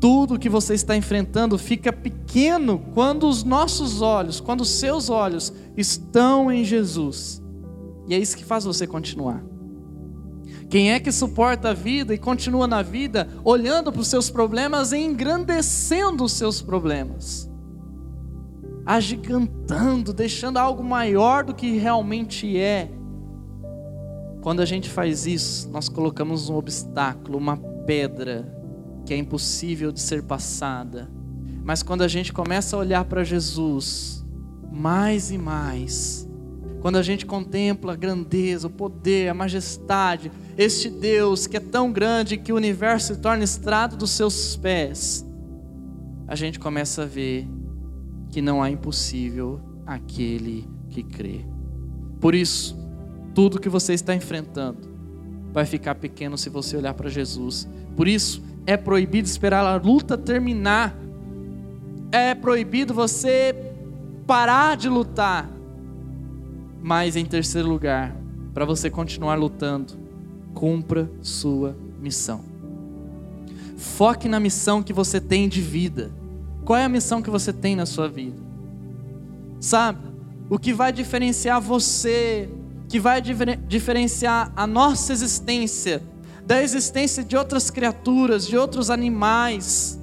Tudo 0.00 0.38
que 0.38 0.48
você 0.48 0.74
está 0.74 0.96
enfrentando 0.96 1.56
fica 1.56 1.92
pequeno 1.92 2.78
quando 2.92 3.28
os 3.28 3.42
nossos 3.42 4.02
olhos, 4.02 4.40
quando 4.40 4.60
os 4.60 4.68
seus 4.68 5.08
olhos 5.08 5.52
estão 5.76 6.50
em 6.52 6.64
Jesus. 6.64 7.42
E 8.06 8.14
é 8.14 8.18
isso 8.18 8.36
que 8.36 8.44
faz 8.44 8.64
você 8.64 8.86
continuar. 8.86 9.42
Quem 10.68 10.92
é 10.92 11.00
que 11.00 11.12
suporta 11.12 11.70
a 11.70 11.72
vida 11.74 12.12
e 12.12 12.18
continua 12.18 12.66
na 12.66 12.82
vida 12.82 13.28
olhando 13.44 13.92
para 13.92 14.00
os 14.00 14.08
seus 14.08 14.28
problemas 14.28 14.92
e 14.92 14.98
engrandecendo 14.98 16.24
os 16.24 16.32
seus 16.32 16.60
problemas? 16.60 17.50
Agigantando, 18.84 20.12
deixando 20.12 20.58
algo 20.58 20.82
maior 20.82 21.44
do 21.44 21.54
que 21.54 21.78
realmente 21.78 22.58
é. 22.58 22.90
Quando 24.42 24.60
a 24.60 24.66
gente 24.66 24.90
faz 24.90 25.26
isso, 25.26 25.70
nós 25.70 25.88
colocamos 25.88 26.50
um 26.50 26.56
obstáculo, 26.56 27.38
uma 27.38 27.56
pedra 27.56 28.52
que 29.04 29.14
é 29.14 29.16
impossível 29.16 29.92
de 29.92 30.00
ser 30.00 30.22
passada. 30.22 31.10
Mas 31.62 31.82
quando 31.82 32.02
a 32.02 32.08
gente 32.08 32.32
começa 32.32 32.76
a 32.76 32.78
olhar 32.78 33.04
para 33.04 33.24
Jesus, 33.24 34.24
mais 34.70 35.30
e 35.30 35.38
mais, 35.38 36.28
quando 36.80 36.96
a 36.96 37.02
gente 37.02 37.24
contempla 37.24 37.94
a 37.94 37.96
grandeza, 37.96 38.66
o 38.66 38.70
poder, 38.70 39.30
a 39.30 39.34
majestade, 39.34 40.30
este 40.56 40.90
Deus 40.90 41.46
que 41.46 41.56
é 41.56 41.60
tão 41.60 41.90
grande 41.90 42.36
que 42.36 42.52
o 42.52 42.56
universo 42.56 43.14
se 43.14 43.20
torna 43.20 43.42
estrado 43.42 43.96
dos 43.96 44.10
seus 44.10 44.56
pés, 44.56 45.24
a 46.28 46.34
gente 46.34 46.58
começa 46.58 47.02
a 47.02 47.06
ver 47.06 47.48
que 48.30 48.42
não 48.42 48.62
há 48.62 48.70
impossível 48.70 49.60
aquele 49.86 50.68
que 50.90 51.02
crê. 51.02 51.46
Por 52.20 52.34
isso, 52.34 52.76
tudo 53.34 53.60
que 53.60 53.68
você 53.68 53.94
está 53.94 54.14
enfrentando 54.14 54.94
vai 55.52 55.64
ficar 55.64 55.94
pequeno 55.94 56.36
se 56.36 56.50
você 56.50 56.76
olhar 56.76 56.94
para 56.94 57.08
Jesus. 57.08 57.68
Por 57.96 58.08
isso, 58.08 58.42
é 58.66 58.76
proibido 58.76 59.26
esperar 59.26 59.64
a 59.64 59.76
luta 59.76 60.16
terminar. 60.16 60.96
É 62.10 62.34
proibido 62.34 62.94
você 62.94 63.54
parar 64.26 64.76
de 64.76 64.88
lutar 64.88 65.54
mas 66.84 67.16
em 67.16 67.24
terceiro 67.24 67.66
lugar, 67.66 68.14
para 68.52 68.66
você 68.66 68.90
continuar 68.90 69.36
lutando, 69.36 69.94
cumpra 70.52 71.10
sua 71.22 71.74
missão. 71.98 72.42
Foque 73.78 74.28
na 74.28 74.38
missão 74.38 74.82
que 74.82 74.92
você 74.92 75.18
tem 75.18 75.48
de 75.48 75.62
vida. 75.62 76.12
Qual 76.62 76.78
é 76.78 76.84
a 76.84 76.88
missão 76.90 77.22
que 77.22 77.30
você 77.30 77.54
tem 77.54 77.74
na 77.74 77.86
sua 77.86 78.06
vida? 78.06 78.36
Sabe, 79.58 80.06
o 80.50 80.58
que 80.58 80.74
vai 80.74 80.92
diferenciar 80.92 81.58
você 81.58 82.50
que 82.86 83.00
vai 83.00 83.22
diferenciar 83.66 84.52
a 84.54 84.66
nossa 84.66 85.10
existência 85.10 86.02
da 86.46 86.62
existência 86.62 87.24
de 87.24 87.36
outras 87.36 87.70
criaturas, 87.70 88.46
de 88.46 88.56
outros 88.56 88.90
animais, 88.90 89.98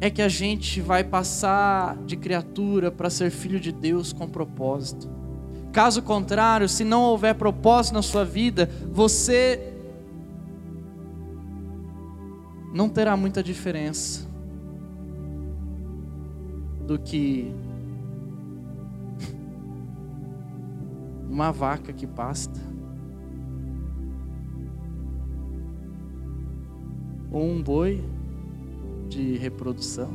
é 0.00 0.10
que 0.10 0.22
a 0.22 0.28
gente 0.28 0.80
vai 0.80 1.04
passar 1.04 1.96
de 1.98 2.16
criatura 2.16 2.90
para 2.90 3.08
ser 3.08 3.30
filho 3.30 3.60
de 3.60 3.70
Deus 3.70 4.12
com 4.12 4.28
propósito. 4.28 5.08
Caso 5.72 6.02
contrário, 6.02 6.68
se 6.68 6.84
não 6.84 7.02
houver 7.02 7.34
propósito 7.34 7.94
na 7.94 8.02
sua 8.02 8.24
vida, 8.24 8.68
você 8.92 9.74
não 12.74 12.88
terá 12.88 13.16
muita 13.16 13.42
diferença 13.42 14.28
do 16.86 16.98
que 16.98 17.54
uma 21.30 21.52
vaca 21.52 21.92
que 21.92 22.06
pasta. 22.06 22.71
Ou 27.32 27.48
um 27.48 27.62
boi 27.62 28.04
de 29.08 29.36
reprodução. 29.36 30.12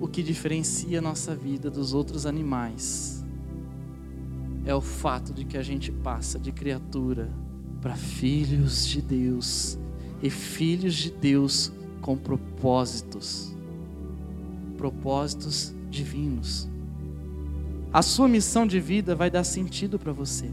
O 0.00 0.08
que 0.08 0.22
diferencia 0.22 0.98
a 0.98 1.02
nossa 1.02 1.34
vida 1.34 1.70
dos 1.70 1.94
outros 1.94 2.26
animais 2.26 3.24
é 4.64 4.74
o 4.74 4.80
fato 4.80 5.32
de 5.32 5.44
que 5.44 5.56
a 5.56 5.62
gente 5.62 5.92
passa 5.92 6.38
de 6.38 6.52
criatura 6.52 7.30
para 7.80 7.94
filhos 7.94 8.86
de 8.86 9.00
Deus 9.00 9.78
e 10.22 10.28
filhos 10.28 10.94
de 10.94 11.10
Deus 11.10 11.72
com 12.00 12.16
propósitos 12.16 13.54
propósitos 14.76 15.74
divinos. 15.90 16.68
A 17.92 18.02
sua 18.02 18.28
missão 18.28 18.66
de 18.66 18.78
vida 18.78 19.14
vai 19.14 19.30
dar 19.30 19.44
sentido 19.44 19.98
para 19.98 20.12
você. 20.12 20.50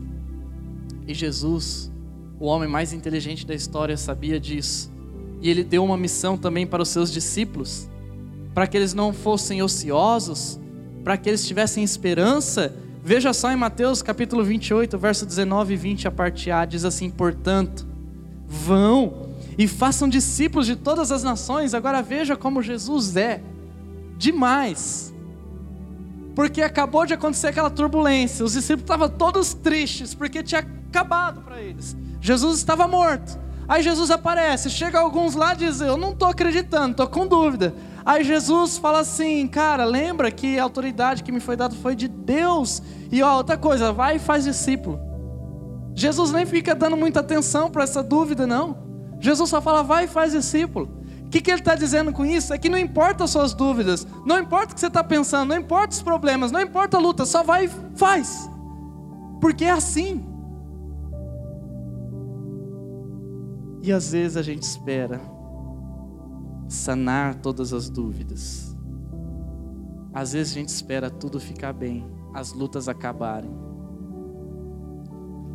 E 1.08 1.14
Jesus, 1.14 1.92
o 2.40 2.46
homem 2.46 2.68
mais 2.68 2.94
inteligente 2.94 3.46
da 3.46 3.54
história, 3.54 3.98
sabia 3.98 4.40
disso. 4.40 4.92
E 5.42 5.50
ele 5.50 5.64
deu 5.64 5.84
uma 5.84 5.98
missão 5.98 6.38
também 6.38 6.66
para 6.66 6.82
os 6.82 6.90
seus 6.90 7.12
discípulos, 7.12 7.90
para 8.54 8.66
que 8.66 8.78
eles 8.78 8.94
não 8.94 9.12
fossem 9.12 9.62
ociosos, 9.62 10.60
para 11.04 11.18
que 11.18 11.30
eles 11.30 11.46
tivessem 11.46 11.84
esperança. 11.84 12.74
Veja 13.04 13.34
só 13.34 13.52
em 13.52 13.56
Mateus 13.56 14.02
capítulo 14.02 14.44
28, 14.44 14.98
verso 14.98 15.26
19 15.26 15.74
e 15.74 15.78
20, 15.78 16.08
a 16.08 16.12
parte 16.12 16.50
A, 16.50 16.64
diz 16.64 16.86
assim: 16.86 17.10
Portanto, 17.10 17.86
vão 18.48 19.34
e 19.58 19.68
façam 19.68 20.08
discípulos 20.08 20.66
de 20.66 20.76
todas 20.76 21.12
as 21.12 21.24
nações. 21.24 21.74
Agora 21.74 22.02
veja 22.02 22.36
como 22.36 22.62
Jesus 22.62 23.16
é 23.16 23.42
demais. 24.18 25.14
Porque 26.36 26.62
acabou 26.62 27.06
de 27.06 27.14
acontecer 27.14 27.48
aquela 27.48 27.70
turbulência. 27.70 28.44
Os 28.44 28.54
discípulos 28.54 28.84
estavam 28.84 29.10
todos 29.10 29.54
tristes, 29.54 30.14
porque 30.16 30.42
tinha 30.42 30.66
acabado 30.94 31.42
para 31.42 31.62
eles. 31.62 31.96
Jesus 32.22 32.58
estava 32.58 32.88
morto. 32.88 33.40
Aí 33.68 33.82
Jesus 33.82 34.12
aparece, 34.12 34.70
chega 34.70 35.00
alguns 35.00 35.36
lá 35.36 35.54
e 35.54 35.58
diz: 35.58 35.82
Eu 35.82 35.98
não 35.98 36.12
estou 36.12 36.28
acreditando, 36.28 36.92
estou 36.92 37.08
com 37.08 37.26
dúvida. 37.26 37.74
Aí 38.06 38.24
Jesus 38.24 38.78
fala 38.78 39.00
assim: 39.00 39.48
Cara, 39.48 39.86
lembra 39.86 40.30
que 40.32 40.60
a 40.60 40.64
autoridade 40.64 41.24
que 41.24 41.32
me 41.32 41.40
foi 41.40 41.56
dada 41.56 41.76
foi 41.76 41.96
de 41.96 42.08
Deus. 42.08 42.82
E 43.12 43.24
ó, 43.24 43.38
outra 43.38 43.58
coisa, 43.58 43.92
vai 43.92 44.18
e 44.18 44.20
faz 44.20 44.44
discípulo. 44.44 45.00
Jesus 45.96 46.32
nem 46.32 46.46
fica 46.46 46.76
dando 46.76 46.98
muita 46.98 47.22
atenção 47.22 47.70
para 47.70 47.84
essa 47.84 48.04
dúvida, 48.04 48.46
não. 48.46 48.78
Jesus 49.20 49.50
só 49.50 49.62
fala: 49.62 49.82
Vai 49.82 50.06
e 50.06 50.08
faz 50.08 50.34
discípulo 50.34 51.04
que, 51.34 51.42
que 51.42 51.50
ele 51.50 51.62
está 51.62 51.74
dizendo 51.74 52.14
com 52.14 52.24
isso? 52.24 52.54
É 52.54 52.60
que 52.60 52.70
não 52.70 52.78
importa 52.78 53.24
as 53.24 53.32
suas 53.32 53.56
dúvidas, 53.56 54.06
não 54.24 54.38
importa 54.38 54.72
o 54.72 54.76
que 54.76 54.80
você 54.80 54.86
está 54.86 55.04
pensando, 55.04 55.50
não 55.50 55.58
importa 55.58 55.96
os 55.96 56.02
problemas, 56.04 56.52
não 56.52 56.62
importa 56.62 56.98
a 56.98 57.00
luta, 57.00 57.26
só 57.26 57.42
vai 57.42 57.66
e 57.66 57.70
faz. 57.96 58.48
Porque 59.42 59.66
é 59.66 59.72
assim. 59.72 60.24
E 63.84 63.92
às 63.92 64.14
vezes 64.14 64.38
a 64.38 64.42
gente 64.42 64.64
espera 64.64 65.20
sanar 66.70 67.36
todas 67.36 67.74
as 67.74 67.90
dúvidas. 67.90 68.74
Às 70.14 70.32
vezes 70.32 70.54
a 70.54 70.56
gente 70.60 70.70
espera 70.70 71.10
tudo 71.10 71.38
ficar 71.38 71.74
bem, 71.74 72.08
as 72.34 72.54
lutas 72.54 72.88
acabarem. 72.88 73.52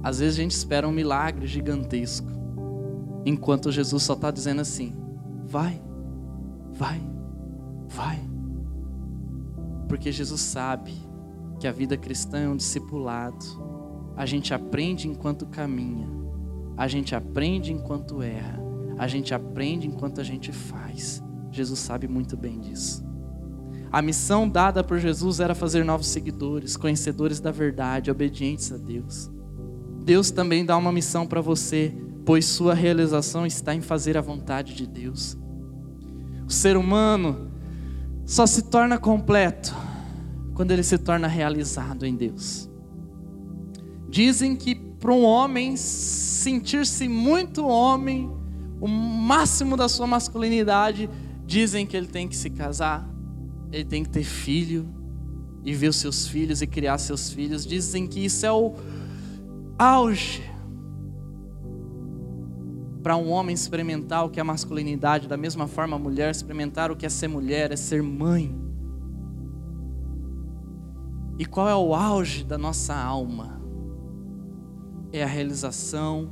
Às 0.02 0.18
vezes 0.18 0.38
a 0.38 0.42
gente 0.42 0.50
espera 0.50 0.86
um 0.86 0.92
milagre 0.92 1.46
gigantesco, 1.46 2.28
enquanto 3.24 3.72
Jesus 3.72 4.02
só 4.02 4.12
está 4.12 4.30
dizendo 4.30 4.60
assim: 4.60 4.94
Vai, 5.46 5.80
vai, 6.74 7.00
vai. 7.88 8.18
Porque 9.88 10.12
Jesus 10.12 10.42
sabe 10.42 10.92
que 11.58 11.66
a 11.66 11.72
vida 11.72 11.96
cristã 11.96 12.40
é 12.40 12.48
um 12.48 12.56
discipulado. 12.56 13.46
A 14.14 14.26
gente 14.26 14.52
aprende 14.52 15.08
enquanto 15.08 15.46
caminha, 15.46 16.17
a 16.78 16.88
gente 16.88 17.14
aprende 17.14 17.72
enquanto 17.72 18.22
erra, 18.22 18.58
a 18.96 19.06
gente 19.06 19.34
aprende 19.34 19.86
enquanto 19.86 20.20
a 20.20 20.24
gente 20.24 20.52
faz. 20.52 21.22
Jesus 21.52 21.78
sabe 21.78 22.08
muito 22.08 22.36
bem 22.36 22.58
disso. 22.58 23.06
A 23.92 24.00
missão 24.00 24.48
dada 24.48 24.82
por 24.82 24.98
Jesus 24.98 25.40
era 25.40 25.54
fazer 25.54 25.84
novos 25.84 26.06
seguidores, 26.06 26.76
conhecedores 26.76 27.40
da 27.40 27.50
verdade, 27.50 28.10
obedientes 28.10 28.72
a 28.72 28.78
Deus. 28.78 29.30
Deus 30.04 30.30
também 30.30 30.64
dá 30.64 30.76
uma 30.76 30.92
missão 30.92 31.26
para 31.26 31.40
você 31.42 31.94
pois 32.28 32.44
sua 32.44 32.74
realização 32.74 33.46
está 33.46 33.74
em 33.74 33.80
fazer 33.80 34.18
a 34.18 34.20
vontade 34.20 34.74
de 34.74 34.86
Deus. 34.86 35.34
O 36.46 36.52
ser 36.52 36.76
humano 36.76 37.50
só 38.26 38.44
se 38.44 38.64
torna 38.64 38.98
completo 38.98 39.74
quando 40.52 40.70
ele 40.70 40.82
se 40.82 40.98
torna 40.98 41.26
realizado 41.26 42.04
em 42.04 42.14
Deus. 42.14 42.68
Dizem 44.10 44.54
que 44.54 44.74
para 44.98 45.12
um 45.12 45.24
homem 45.24 45.76
sentir-se 45.76 47.08
muito 47.08 47.66
homem, 47.66 48.30
o 48.80 48.88
máximo 48.88 49.76
da 49.76 49.88
sua 49.88 50.06
masculinidade, 50.06 51.08
dizem 51.46 51.86
que 51.86 51.96
ele 51.96 52.06
tem 52.06 52.26
que 52.26 52.36
se 52.36 52.50
casar, 52.50 53.08
ele 53.72 53.84
tem 53.84 54.02
que 54.02 54.10
ter 54.10 54.24
filho 54.24 54.88
e 55.64 55.72
ver 55.72 55.88
os 55.88 55.96
seus 55.96 56.26
filhos 56.26 56.62
e 56.62 56.66
criar 56.66 56.98
seus 56.98 57.30
filhos. 57.30 57.66
Dizem 57.66 58.06
que 58.06 58.24
isso 58.24 58.44
é 58.44 58.52
o 58.52 58.74
auge 59.78 60.42
para 63.02 63.16
um 63.16 63.30
homem 63.30 63.54
experimentar 63.54 64.24
o 64.24 64.30
que 64.30 64.40
é 64.40 64.42
masculinidade, 64.42 65.28
da 65.28 65.36
mesma 65.36 65.66
forma 65.66 65.96
a 65.96 65.98
mulher 65.98 66.30
experimentar 66.30 66.90
o 66.90 66.96
que 66.96 67.06
é 67.06 67.08
ser 67.08 67.28
mulher, 67.28 67.72
é 67.72 67.76
ser 67.76 68.02
mãe. 68.02 68.54
E 71.38 71.46
qual 71.46 71.68
é 71.68 71.76
o 71.76 71.94
auge 71.94 72.44
da 72.44 72.58
nossa 72.58 72.94
alma? 72.94 73.58
É 75.12 75.22
a 75.22 75.26
realização 75.26 76.30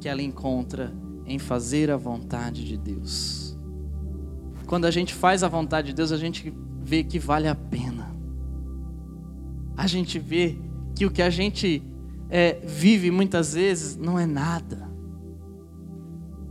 que 0.00 0.08
ela 0.08 0.22
encontra 0.22 0.92
em 1.26 1.38
fazer 1.38 1.90
a 1.90 1.96
vontade 1.96 2.64
de 2.64 2.76
Deus. 2.76 3.58
Quando 4.66 4.84
a 4.84 4.90
gente 4.90 5.14
faz 5.14 5.42
a 5.42 5.48
vontade 5.48 5.88
de 5.88 5.94
Deus, 5.94 6.12
a 6.12 6.16
gente 6.16 6.54
vê 6.82 7.02
que 7.04 7.18
vale 7.18 7.48
a 7.48 7.54
pena. 7.54 8.14
A 9.76 9.86
gente 9.86 10.18
vê 10.18 10.56
que 10.94 11.06
o 11.06 11.10
que 11.10 11.22
a 11.22 11.30
gente 11.30 11.82
é, 12.28 12.60
vive 12.64 13.10
muitas 13.10 13.54
vezes 13.54 13.96
não 13.96 14.18
é 14.18 14.26
nada 14.26 14.88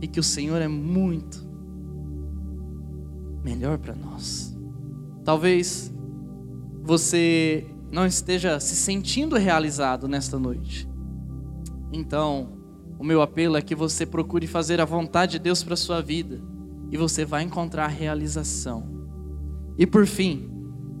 e 0.00 0.06
que 0.06 0.20
o 0.20 0.22
Senhor 0.22 0.60
é 0.60 0.68
muito 0.68 1.48
melhor 3.42 3.78
para 3.78 3.94
nós. 3.94 4.56
Talvez 5.24 5.92
você 6.82 7.66
não 7.90 8.06
esteja 8.06 8.58
se 8.60 8.76
sentindo 8.76 9.36
realizado 9.36 10.08
nesta 10.08 10.38
noite. 10.38 10.89
Então, 11.92 12.48
o 12.98 13.04
meu 13.04 13.22
apelo 13.22 13.56
é 13.56 13.62
que 13.62 13.74
você 13.74 14.04
procure 14.04 14.46
fazer 14.46 14.80
a 14.80 14.84
vontade 14.84 15.32
de 15.32 15.38
Deus 15.38 15.62
para 15.62 15.76
sua 15.76 16.00
vida 16.00 16.40
e 16.90 16.96
você 16.96 17.24
vai 17.24 17.42
encontrar 17.42 17.86
realização. 17.86 18.86
E 19.78 19.86
por 19.86 20.06
fim, 20.06 20.50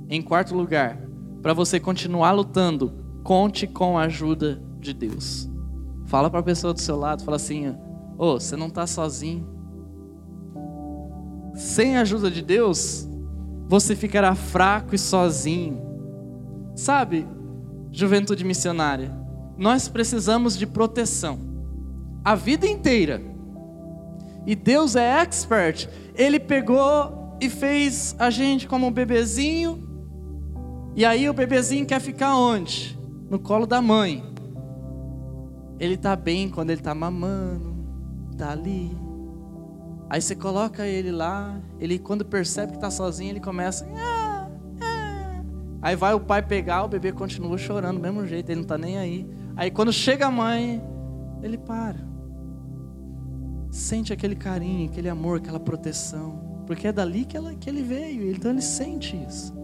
em 0.08 0.22
quarto 0.22 0.54
lugar, 0.54 0.98
para 1.42 1.52
você 1.52 1.78
continuar 1.78 2.32
lutando, 2.32 2.92
conte 3.22 3.66
com 3.66 3.98
a 3.98 4.02
ajuda 4.02 4.62
de 4.78 4.94
Deus. 4.94 5.50
Fala 6.06 6.30
para 6.30 6.40
a 6.40 6.42
pessoa 6.42 6.72
do 6.72 6.80
seu 6.80 6.96
lado, 6.96 7.22
fala 7.22 7.36
assim: 7.36 7.76
oh, 8.18 8.40
você 8.40 8.56
não 8.56 8.68
está 8.68 8.86
sozinho. 8.86 9.46
Sem 11.54 11.96
a 11.96 12.00
ajuda 12.00 12.30
de 12.30 12.42
Deus, 12.42 13.08
você 13.68 13.94
ficará 13.94 14.34
fraco 14.34 14.94
e 14.94 14.98
sozinho. 14.98 15.80
Sabe, 16.74 17.26
juventude 17.92 18.44
missionária, 18.44 19.19
nós 19.60 19.86
precisamos 19.88 20.58
de 20.58 20.66
proteção 20.66 21.38
a 22.24 22.34
vida 22.34 22.66
inteira. 22.66 23.22
E 24.46 24.54
Deus 24.54 24.96
é 24.96 25.20
expert. 25.20 25.88
Ele 26.14 26.40
pegou 26.40 27.36
e 27.40 27.48
fez 27.48 28.16
a 28.18 28.30
gente 28.30 28.66
como 28.66 28.86
um 28.86 28.92
bebezinho. 28.92 29.86
E 30.96 31.04
aí 31.04 31.28
o 31.28 31.32
bebezinho 31.32 31.86
quer 31.86 32.00
ficar 32.00 32.36
onde? 32.36 32.98
No 33.30 33.38
colo 33.38 33.66
da 33.66 33.80
mãe. 33.80 34.24
Ele 35.78 35.94
está 35.94 36.16
bem 36.16 36.48
quando 36.48 36.70
ele 36.70 36.80
está 36.80 36.94
mamando 36.94 37.70
está 38.40 38.52
ali. 38.52 38.90
Aí 40.08 40.20
você 40.20 40.34
coloca 40.34 40.86
ele 40.86 41.12
lá, 41.12 41.60
ele 41.78 41.98
quando 41.98 42.24
percebe 42.24 42.72
que 42.72 42.78
está 42.78 42.90
sozinho, 42.90 43.30
ele 43.30 43.40
começa, 43.40 43.86
ah, 43.96 44.48
Aí 45.82 45.96
vai 45.96 46.12
o 46.12 46.20
pai 46.20 46.42
pegar, 46.42 46.84
o 46.84 46.88
bebê 46.88 47.10
continua 47.10 47.56
chorando 47.56 47.96
do 47.96 48.02
mesmo 48.02 48.26
jeito, 48.26 48.50
ele 48.50 48.56
não 48.56 48.62
está 48.62 48.76
nem 48.76 48.98
aí. 48.98 49.26
Aí 49.60 49.70
quando 49.70 49.92
chega 49.92 50.26
a 50.26 50.30
mãe, 50.30 50.82
ele 51.42 51.58
para. 51.58 51.98
Sente 53.70 54.10
aquele 54.10 54.34
carinho, 54.34 54.88
aquele 54.88 55.06
amor, 55.06 55.36
aquela 55.36 55.60
proteção. 55.60 56.62
Porque 56.66 56.88
é 56.88 56.92
dali 56.92 57.26
que, 57.26 57.36
ela, 57.36 57.54
que 57.54 57.68
ele 57.68 57.82
veio, 57.82 58.30
então 58.30 58.52
ele 58.52 58.62
sente 58.62 59.22
isso. 59.28 59.54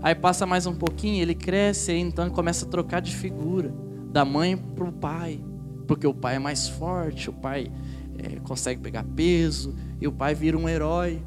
Aí 0.00 0.14
passa 0.14 0.46
mais 0.46 0.68
um 0.68 0.74
pouquinho, 0.76 1.20
ele 1.20 1.34
cresce, 1.34 1.90
aí 1.90 1.98
então 1.98 2.30
começa 2.30 2.64
a 2.64 2.68
trocar 2.68 3.00
de 3.00 3.12
figura. 3.12 3.74
Da 4.12 4.24
mãe 4.24 4.56
para 4.56 4.84
o 4.84 4.92
pai. 4.92 5.44
Porque 5.88 6.06
o 6.06 6.14
pai 6.14 6.36
é 6.36 6.38
mais 6.38 6.68
forte, 6.68 7.28
o 7.28 7.32
pai 7.32 7.72
é, 8.16 8.38
consegue 8.38 8.80
pegar 8.80 9.02
peso, 9.02 9.74
e 10.00 10.06
o 10.06 10.12
pai 10.12 10.32
vira 10.32 10.56
um 10.56 10.68
herói. 10.68 11.20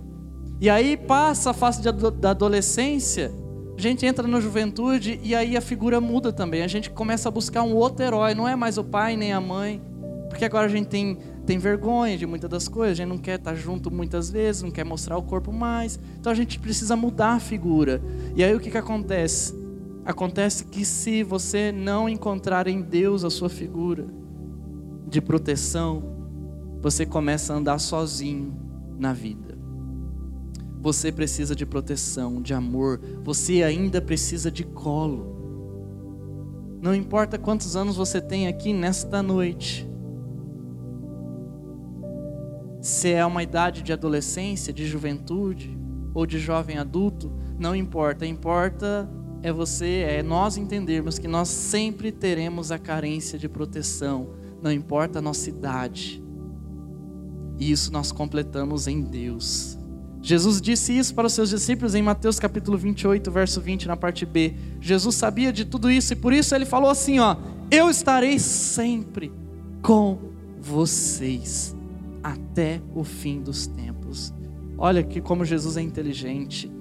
E 0.62 0.70
aí 0.70 0.96
passa 0.96 1.50
a 1.50 1.54
fase 1.54 1.82
da 1.82 2.30
adolescência, 2.30 3.34
a 3.78 3.82
gente 3.82 4.06
entra 4.08 4.28
na 4.28 4.40
juventude 4.40 5.20
e 5.24 5.36
aí 5.36 5.56
a 5.56 5.62
figura 5.62 6.02
muda 6.02 6.34
também. 6.34 6.64
A 6.64 6.68
gente 6.68 6.90
começa 6.90 7.30
a 7.30 7.32
buscar 7.32 7.62
um 7.62 7.76
outro 7.76 8.04
herói, 8.04 8.34
não 8.34 8.48
é 8.48 8.56
mais 8.56 8.80
o 8.80 8.84
pai 8.84 9.16
nem 9.16 9.32
a 9.32 9.40
mãe, 9.40 9.80
porque 10.30 10.44
agora 10.44 10.66
a 10.66 10.70
gente 10.70 10.88
tem, 10.88 11.16
tem 11.46 11.60
vergonha 11.60 12.18
de 12.18 12.26
muitas 12.26 12.50
das 12.50 12.68
coisas, 12.68 12.94
a 12.94 13.04
gente 13.04 13.10
não 13.10 13.20
quer 13.20 13.38
estar 13.38 13.54
junto 13.54 13.92
muitas 13.92 14.32
vezes, 14.32 14.64
não 14.64 14.72
quer 14.72 14.84
mostrar 14.84 15.16
o 15.16 15.22
corpo 15.22 15.54
mais. 15.54 16.00
Então 16.20 16.32
a 16.32 16.36
gente 16.36 16.58
precisa 16.58 16.96
mudar 16.96 17.34
a 17.34 17.40
figura. 17.40 18.02
E 18.36 18.44
aí 18.44 18.56
o 18.56 18.60
que, 18.60 18.72
que 18.72 18.78
acontece? 18.78 19.54
Acontece 20.04 20.66
que 20.66 20.84
se 20.84 21.22
você 21.22 21.72
não 21.72 22.10
encontrar 22.10 22.68
em 22.68 22.82
Deus 22.82 23.24
a 23.24 23.30
sua 23.30 23.50
figura 23.50 24.08
de 25.08 25.22
proteção, 25.22 26.02
você 26.82 27.06
começa 27.06 27.54
a 27.54 27.58
andar 27.58 27.78
sozinho 27.78 28.56
na 28.98 29.14
vida. 29.14 29.57
Você 30.88 31.12
precisa 31.12 31.54
de 31.54 31.66
proteção, 31.66 32.42
de 32.42 32.54
amor. 32.54 33.02
Você 33.22 33.62
ainda 33.62 34.02
precisa 34.02 34.50
de 34.50 34.64
colo. 34.64 35.36
Não 36.82 36.96
importa 36.96 37.38
quantos 37.38 37.76
anos 37.76 37.98
você 37.98 38.22
tem 38.22 38.48
aqui 38.48 38.72
nesta 38.72 39.22
noite. 39.22 39.86
Se 42.80 43.12
é 43.12 43.26
uma 43.26 43.44
idade 43.44 43.82
de 43.82 43.92
adolescência, 43.92 44.72
de 44.72 44.86
juventude 44.86 45.78
ou 46.14 46.26
de 46.26 46.40
jovem 46.40 46.78
adulto, 46.78 47.34
não 47.60 47.76
importa. 47.76 48.26
Importa 48.26 49.10
é 49.44 49.52
você, 49.52 50.06
é 50.08 50.24
nós 50.24 50.56
entendermos 50.56 51.20
que 51.20 51.28
nós 51.28 51.50
sempre 51.50 52.14
teremos 52.14 52.72
a 52.72 52.80
carência 52.80 53.38
de 53.38 53.50
proteção, 53.50 54.30
não 54.62 54.72
importa 54.72 55.20
a 55.20 55.22
nossa 55.22 55.50
idade. 55.50 56.24
E 57.60 57.70
isso 57.70 57.92
nós 57.92 58.10
completamos 58.10 58.88
em 58.88 59.02
Deus. 59.02 59.77
Jesus 60.22 60.60
disse 60.62 60.98
isso 60.98 61.14
para 61.14 61.28
os 61.28 61.34
seus 61.34 61.50
discípulos 61.50 61.96
em 61.96 62.02
Mateus 62.02 62.40
capítulo 62.40 62.78
28, 62.78 63.32
verso 63.32 63.62
20, 63.62 63.88
na 63.88 63.96
parte 63.96 64.26
B. 64.26 64.56
Jesus 64.82 65.16
sabia 65.16 65.54
de 65.54 65.64
tudo 65.64 65.90
isso 65.90 66.14
e 66.14 66.16
por 66.16 66.34
isso 66.34 66.54
ele 66.54 66.66
falou 66.66 66.90
assim, 66.90 67.20
ó: 67.20 67.36
"Eu 67.72 67.90
estarei 67.90 68.40
sempre 68.40 69.32
com 69.82 70.18
vocês 70.60 71.76
até 72.24 72.82
o 72.94 73.04
fim 73.04 73.42
dos 73.42 73.68
tempos". 73.68 74.34
Olha 74.78 75.04
que 75.04 75.22
como 75.22 75.46
Jesus 75.46 75.78
é 75.78 75.82
inteligente. 75.82 76.72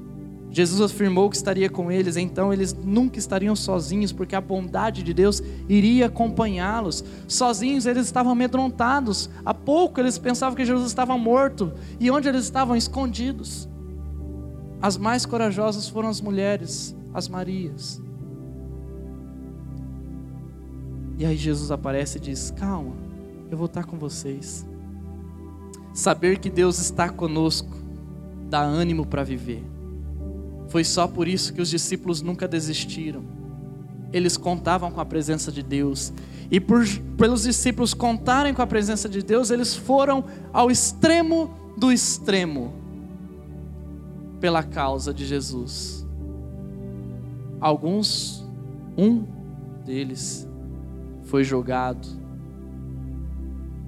Jesus 0.56 0.80
afirmou 0.80 1.28
que 1.28 1.36
estaria 1.36 1.68
com 1.68 1.92
eles, 1.92 2.16
então 2.16 2.50
eles 2.50 2.72
nunca 2.72 3.18
estariam 3.18 3.54
sozinhos, 3.54 4.10
porque 4.10 4.34
a 4.34 4.40
bondade 4.40 5.02
de 5.02 5.12
Deus 5.12 5.42
iria 5.68 6.06
acompanhá-los. 6.06 7.04
Sozinhos 7.28 7.84
eles 7.84 8.06
estavam 8.06 8.32
amedrontados. 8.32 9.28
Há 9.44 9.52
pouco 9.52 10.00
eles 10.00 10.16
pensavam 10.16 10.56
que 10.56 10.64
Jesus 10.64 10.86
estava 10.86 11.18
morto, 11.18 11.74
e 12.00 12.10
onde 12.10 12.26
eles 12.26 12.44
estavam 12.44 12.74
escondidos. 12.74 13.68
As 14.80 14.96
mais 14.96 15.26
corajosas 15.26 15.90
foram 15.90 16.08
as 16.08 16.22
mulheres, 16.22 16.96
as 17.12 17.28
Marias. 17.28 18.00
E 21.18 21.26
aí 21.26 21.36
Jesus 21.36 21.70
aparece 21.70 22.16
e 22.16 22.20
diz: 22.22 22.50
Calma, 22.50 22.96
eu 23.50 23.58
vou 23.58 23.66
estar 23.66 23.84
com 23.84 23.98
vocês. 23.98 24.64
Saber 25.92 26.38
que 26.38 26.48
Deus 26.48 26.78
está 26.78 27.10
conosco 27.10 27.76
dá 28.48 28.62
ânimo 28.62 29.04
para 29.04 29.22
viver. 29.22 29.75
Foi 30.68 30.84
só 30.84 31.06
por 31.06 31.28
isso 31.28 31.52
que 31.52 31.60
os 31.60 31.70
discípulos 31.70 32.22
nunca 32.22 32.48
desistiram. 32.48 33.24
Eles 34.12 34.36
contavam 34.36 34.90
com 34.90 35.00
a 35.00 35.04
presença 35.04 35.50
de 35.52 35.62
Deus. 35.62 36.12
E 36.50 36.60
por, 36.60 36.84
pelos 37.16 37.42
discípulos 37.42 37.94
contarem 37.94 38.54
com 38.54 38.62
a 38.62 38.66
presença 38.66 39.08
de 39.08 39.22
Deus, 39.22 39.50
eles 39.50 39.74
foram 39.74 40.24
ao 40.52 40.70
extremo 40.70 41.50
do 41.76 41.92
extremo 41.92 42.72
pela 44.40 44.62
causa 44.62 45.12
de 45.12 45.26
Jesus. 45.26 46.06
Alguns, 47.60 48.46
um 48.96 49.24
deles, 49.84 50.48
foi 51.24 51.42
jogado 51.42 52.06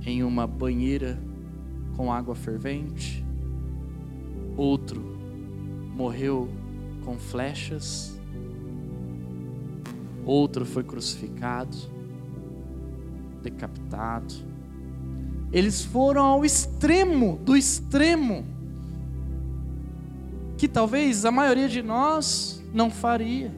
em 0.04 0.22
uma 0.22 0.46
banheira 0.46 1.18
com 1.96 2.12
água 2.12 2.34
fervente, 2.34 3.24
outro 4.56 5.00
morreu 5.94 6.48
com 7.08 7.16
flechas, 7.18 8.20
outro 10.26 10.66
foi 10.66 10.84
crucificado, 10.84 11.74
decapitado. 13.42 14.34
Eles 15.50 15.82
foram 15.82 16.22
ao 16.22 16.44
extremo 16.44 17.40
do 17.42 17.56
extremo, 17.56 18.44
que 20.58 20.68
talvez 20.68 21.24
a 21.24 21.30
maioria 21.30 21.66
de 21.66 21.80
nós 21.80 22.62
não 22.74 22.90
faria. 22.90 23.54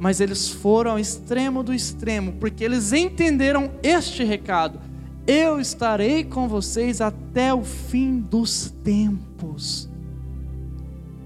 Mas 0.00 0.18
eles 0.18 0.48
foram 0.48 0.92
ao 0.92 0.98
extremo 0.98 1.62
do 1.62 1.74
extremo, 1.74 2.32
porque 2.40 2.64
eles 2.64 2.94
entenderam 2.94 3.70
este 3.82 4.24
recado: 4.24 4.80
eu 5.26 5.60
estarei 5.60 6.24
com 6.24 6.48
vocês 6.48 7.02
até 7.02 7.52
o 7.52 7.62
fim 7.62 8.20
dos 8.20 8.70
tempos. 8.82 9.85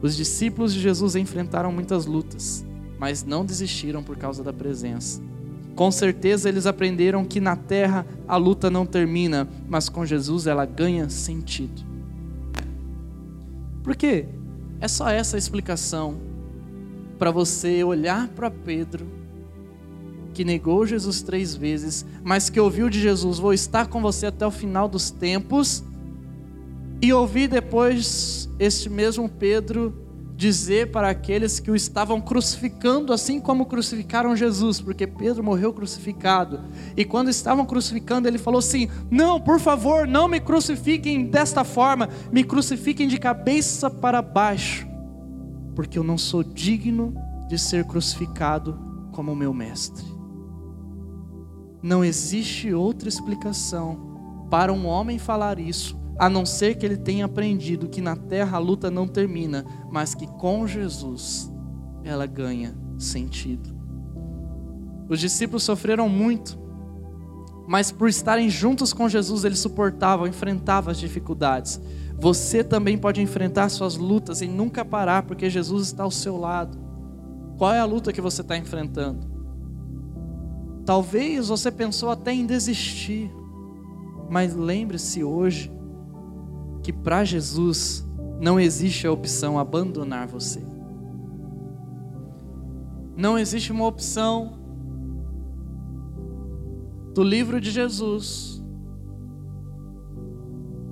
Os 0.03 0.17
discípulos 0.17 0.73
de 0.73 0.81
Jesus 0.81 1.15
enfrentaram 1.15 1.71
muitas 1.71 2.07
lutas, 2.07 2.65
mas 2.99 3.25
não 3.25 3.45
desistiram 3.45 4.03
por 4.03 4.17
causa 4.17 4.43
da 4.43 4.53
presença. 4.53 5.21
Com 5.75 5.91
certeza 5.91 6.49
eles 6.49 6.67
aprenderam 6.67 7.25
que 7.25 7.41
na 7.41 7.57
terra 7.57 8.07
a 8.27 8.37
luta 8.37 8.71
não 8.71 8.85
termina, 8.85 9.49
mas 9.69 9.89
com 9.89 10.05
Jesus 10.05 10.47
ela 10.47 10.65
ganha 10.65 11.09
sentido. 11.09 11.83
Por 13.83 13.97
quê? 13.97 14.27
É 14.81 14.89
só 14.89 15.09
essa 15.09 15.39
explicação 15.39 16.19
para 17.19 17.31
você 17.31 17.85
olhar 17.85 18.29
para 18.29 18.51
Pedro, 18.51 19.07
que 20.33 20.45
negou 20.45 20.87
Jesus 20.87 21.23
três 21.23 21.55
vezes, 21.55 22.05
mas 22.23 22.49
que 22.49 22.61
ouviu 22.61 22.89
de 22.89 23.01
Jesus: 23.01 23.39
Vou 23.39 23.53
estar 23.53 23.89
com 23.89 24.01
você 24.01 24.27
até 24.27 24.47
o 24.47 24.51
final 24.51 24.89
dos 24.89 25.11
tempos, 25.11 25.85
e 27.03 27.13
ouvir 27.13 27.49
depois 27.49 28.49
este 28.59 28.91
mesmo 28.91 29.29
Pedro 29.29 30.07
dizer 30.41 30.91
para 30.91 31.11
aqueles 31.11 31.61
que 31.61 31.71
o 31.71 31.77
estavam 31.77 32.19
crucificando, 32.19 33.13
assim 33.13 33.39
como 33.39 33.67
crucificaram 33.67 34.35
Jesus, 34.35 34.81
porque 34.81 35.07
Pedro 35.07 35.45
morreu 35.45 35.71
crucificado. 35.71 36.61
E 36.97 37.05
quando 37.05 37.29
estavam 37.29 37.67
crucificando, 37.67 38.27
ele 38.27 38.39
falou 38.39 38.59
assim: 38.59 38.89
Não, 39.11 39.39
por 39.39 39.61
favor, 39.61 40.07
não 40.07 40.27
me 40.27 40.41
crucifiquem 40.41 41.27
desta 41.27 41.63
forma, 41.63 42.09
me 42.33 42.43
crucifiquem 42.43 43.07
de 43.07 43.19
cabeça 43.19 43.91
para 43.91 44.23
baixo, 44.23 44.89
porque 45.75 45.99
eu 45.99 46.03
não 46.03 46.17
sou 46.17 46.43
digno 46.43 47.15
de 47.47 47.59
ser 47.59 47.85
crucificado 47.85 48.81
como 49.13 49.37
meu 49.37 49.53
mestre. 49.53 50.07
Não 51.83 52.03
existe 52.03 52.73
outra 52.73 53.11
explicação 53.11 54.47
para 54.51 54.73
um 54.73 54.87
homem 54.87 55.19
falar 55.19 55.59
isso 55.59 56.00
a 56.21 56.29
não 56.29 56.45
ser 56.45 56.75
que 56.75 56.85
ele 56.85 56.99
tenha 56.99 57.25
aprendido 57.25 57.89
que 57.89 58.03
na 58.03 58.15
terra 58.15 58.59
a 58.59 58.61
luta 58.61 58.91
não 58.91 59.09
termina, 59.09 59.65
mas 59.91 60.15
que 60.15 60.27
com 60.27 60.67
Jesus 60.67 61.51
ela 62.05 62.27
ganha 62.27 62.77
sentido. 62.99 63.75
Os 65.09 65.19
discípulos 65.19 65.63
sofreram 65.63 66.11
muito, 66.11 66.59
mas 67.67 67.91
por 67.91 68.07
estarem 68.07 68.51
juntos 68.51 68.93
com 68.93 69.09
Jesus, 69.09 69.45
eles 69.47 69.61
suportavam, 69.61 70.27
enfrentavam 70.27 70.91
as 70.91 70.99
dificuldades. 70.99 71.81
Você 72.19 72.63
também 72.63 72.99
pode 72.99 73.23
enfrentar 73.23 73.71
suas 73.71 73.97
lutas 73.97 74.43
e 74.43 74.47
nunca 74.47 74.85
parar, 74.85 75.23
porque 75.23 75.49
Jesus 75.49 75.87
está 75.87 76.03
ao 76.03 76.11
seu 76.11 76.37
lado. 76.37 76.77
Qual 77.57 77.73
é 77.73 77.81
a 77.81 77.87
luta 77.87 78.13
que 78.13 78.21
você 78.21 78.43
está 78.43 78.59
enfrentando? 78.59 79.27
Talvez 80.85 81.49
você 81.49 81.71
pensou 81.71 82.11
até 82.11 82.31
em 82.31 82.45
desistir, 82.45 83.33
mas 84.29 84.55
lembre-se 84.55 85.25
hoje 85.25 85.80
que 86.83 86.93
para 86.93 87.25
Jesus 87.25 88.07
não 88.41 88.59
existe 88.59 89.07
a 89.07 89.13
opção 89.13 89.59
abandonar 89.59 90.27
você. 90.27 90.63
Não 93.17 93.39
existe 93.39 93.71
uma 93.71 93.87
opção 93.87 94.59
do 97.15 97.23
livro 97.23 97.61
de 97.61 97.71
Jesus 97.71 98.61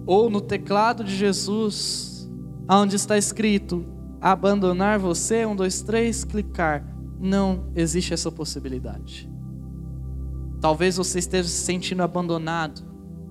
ou 0.05 0.31
no 0.31 0.41
teclado 0.41 1.05
de 1.05 1.15
Jesus, 1.15 2.31
onde 2.69 2.97
está 2.97 3.17
escrito: 3.17 3.85
abandonar 4.21 4.99
você, 4.99 5.45
um, 5.45 5.55
dois, 5.55 5.83
três, 5.83 6.25
clicar. 6.25 6.83
Não 7.21 7.71
existe 7.75 8.15
essa 8.15 8.31
possibilidade. 8.31 9.31
Talvez 10.61 10.97
você 10.97 11.19
esteja 11.19 11.49
se 11.49 11.63
sentindo 11.63 12.03
abandonado, 12.03 12.83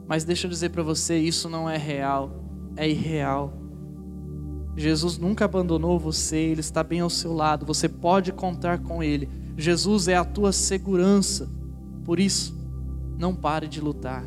mas 0.08 0.24
deixa 0.24 0.45
eu 0.45 0.51
dizer 0.51 0.70
para 0.70 0.84
você, 0.84 1.18
isso 1.18 1.49
não 1.49 1.70
é 1.70 1.78
real, 1.78 2.47
é 2.78 2.89
irreal. 2.89 3.53
Jesus 4.78 5.17
nunca 5.17 5.45
abandonou 5.45 5.99
você, 5.99 6.38
ele 6.38 6.61
está 6.61 6.84
bem 6.84 6.99
ao 6.99 7.09
seu 7.09 7.34
lado, 7.34 7.65
você 7.65 7.89
pode 7.89 8.32
contar 8.32 8.80
com 8.80 9.03
ele. 9.03 9.28
Jesus 9.57 10.07
é 10.07 10.15
a 10.15 10.23
tua 10.23 10.51
segurança. 10.51 11.49
Por 12.05 12.19
isso, 12.19 12.55
não 13.17 13.36
pare 13.36 13.67
de 13.67 13.82
lutar. 13.82 14.23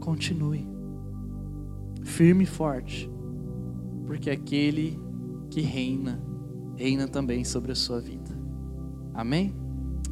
Continue. 0.00 0.66
Firme 2.02 2.44
e 2.44 2.46
forte. 2.46 3.10
Porque 4.06 4.30
aquele 4.30 4.98
que 5.50 5.60
reina, 5.60 6.22
reina 6.74 7.06
também 7.06 7.44
sobre 7.44 7.72
a 7.72 7.74
sua 7.74 8.00
vida. 8.00 8.34
Amém? 9.12 9.54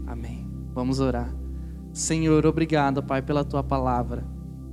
Amém. 0.07 0.47
Vamos 0.75 1.01
orar. 1.01 1.35
Senhor, 1.93 2.45
obrigado, 2.45 3.03
Pai, 3.03 3.23
pela 3.23 3.45
tua 3.45 3.63
palavra. 3.63 4.27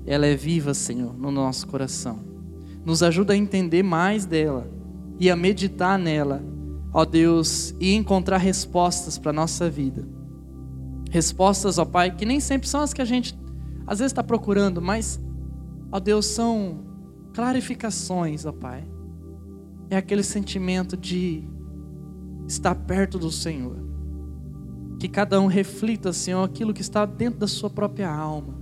Ela 0.06 0.26
é 0.26 0.36
viva, 0.36 0.74
Senhor, 0.74 1.18
no 1.18 1.32
nosso 1.32 1.68
coração. 1.68 2.31
Nos 2.86 3.04
ajuda 3.04 3.34
a 3.34 3.38
entender 3.38 3.84
mais 3.84 4.26
dela 4.26 4.70
e 5.20 5.30
a 5.30 5.36
meditar 5.36 6.00
nela, 6.00 6.44
ó 6.92 7.06
Deus, 7.06 7.76
e 7.80 7.94
encontrar 7.94 8.38
respostas 8.38 9.18
para 9.18 9.30
a 9.30 9.34
nossa 9.34 9.70
vida. 9.70 10.08
Respostas, 11.12 11.78
ó 11.78 11.86
Pai, 11.86 12.16
que 12.16 12.26
nem 12.26 12.40
sempre 12.40 12.68
são 12.68 12.82
as 12.82 12.94
que 12.94 13.02
a 13.02 13.06
gente 13.06 13.38
às 13.86 14.00
vezes 14.00 14.12
está 14.12 14.24
procurando, 14.24 14.82
mas, 14.82 15.20
ó 15.92 16.00
Deus, 16.00 16.26
são 16.26 16.80
clarificações, 17.34 18.46
ó 18.46 18.52
Pai. 18.52 18.88
É 19.90 19.98
aquele 19.98 20.24
sentimento 20.24 20.96
de 20.96 21.44
estar 22.48 22.74
perto 22.74 23.20
do 23.20 23.32
Senhor. 23.32 23.78
Que 25.00 25.10
cada 25.10 25.42
um 25.42 25.48
reflita, 25.48 26.14
Senhor, 26.14 26.44
aquilo 26.44 26.74
que 26.74 26.82
está 26.82 27.06
dentro 27.06 27.40
da 27.40 27.48
sua 27.48 27.70
própria 27.70 28.10
alma. 28.10 28.56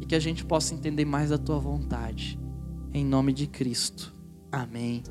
E 0.00 0.06
que 0.06 0.14
a 0.14 0.20
gente 0.20 0.44
possa 0.44 0.74
entender 0.74 1.04
mais 1.04 1.30
a 1.30 1.38
tua 1.38 1.58
vontade. 1.58 2.38
Em 2.92 3.04
nome 3.04 3.32
de 3.32 3.46
Cristo. 3.46 4.12
Amém. 4.50 5.02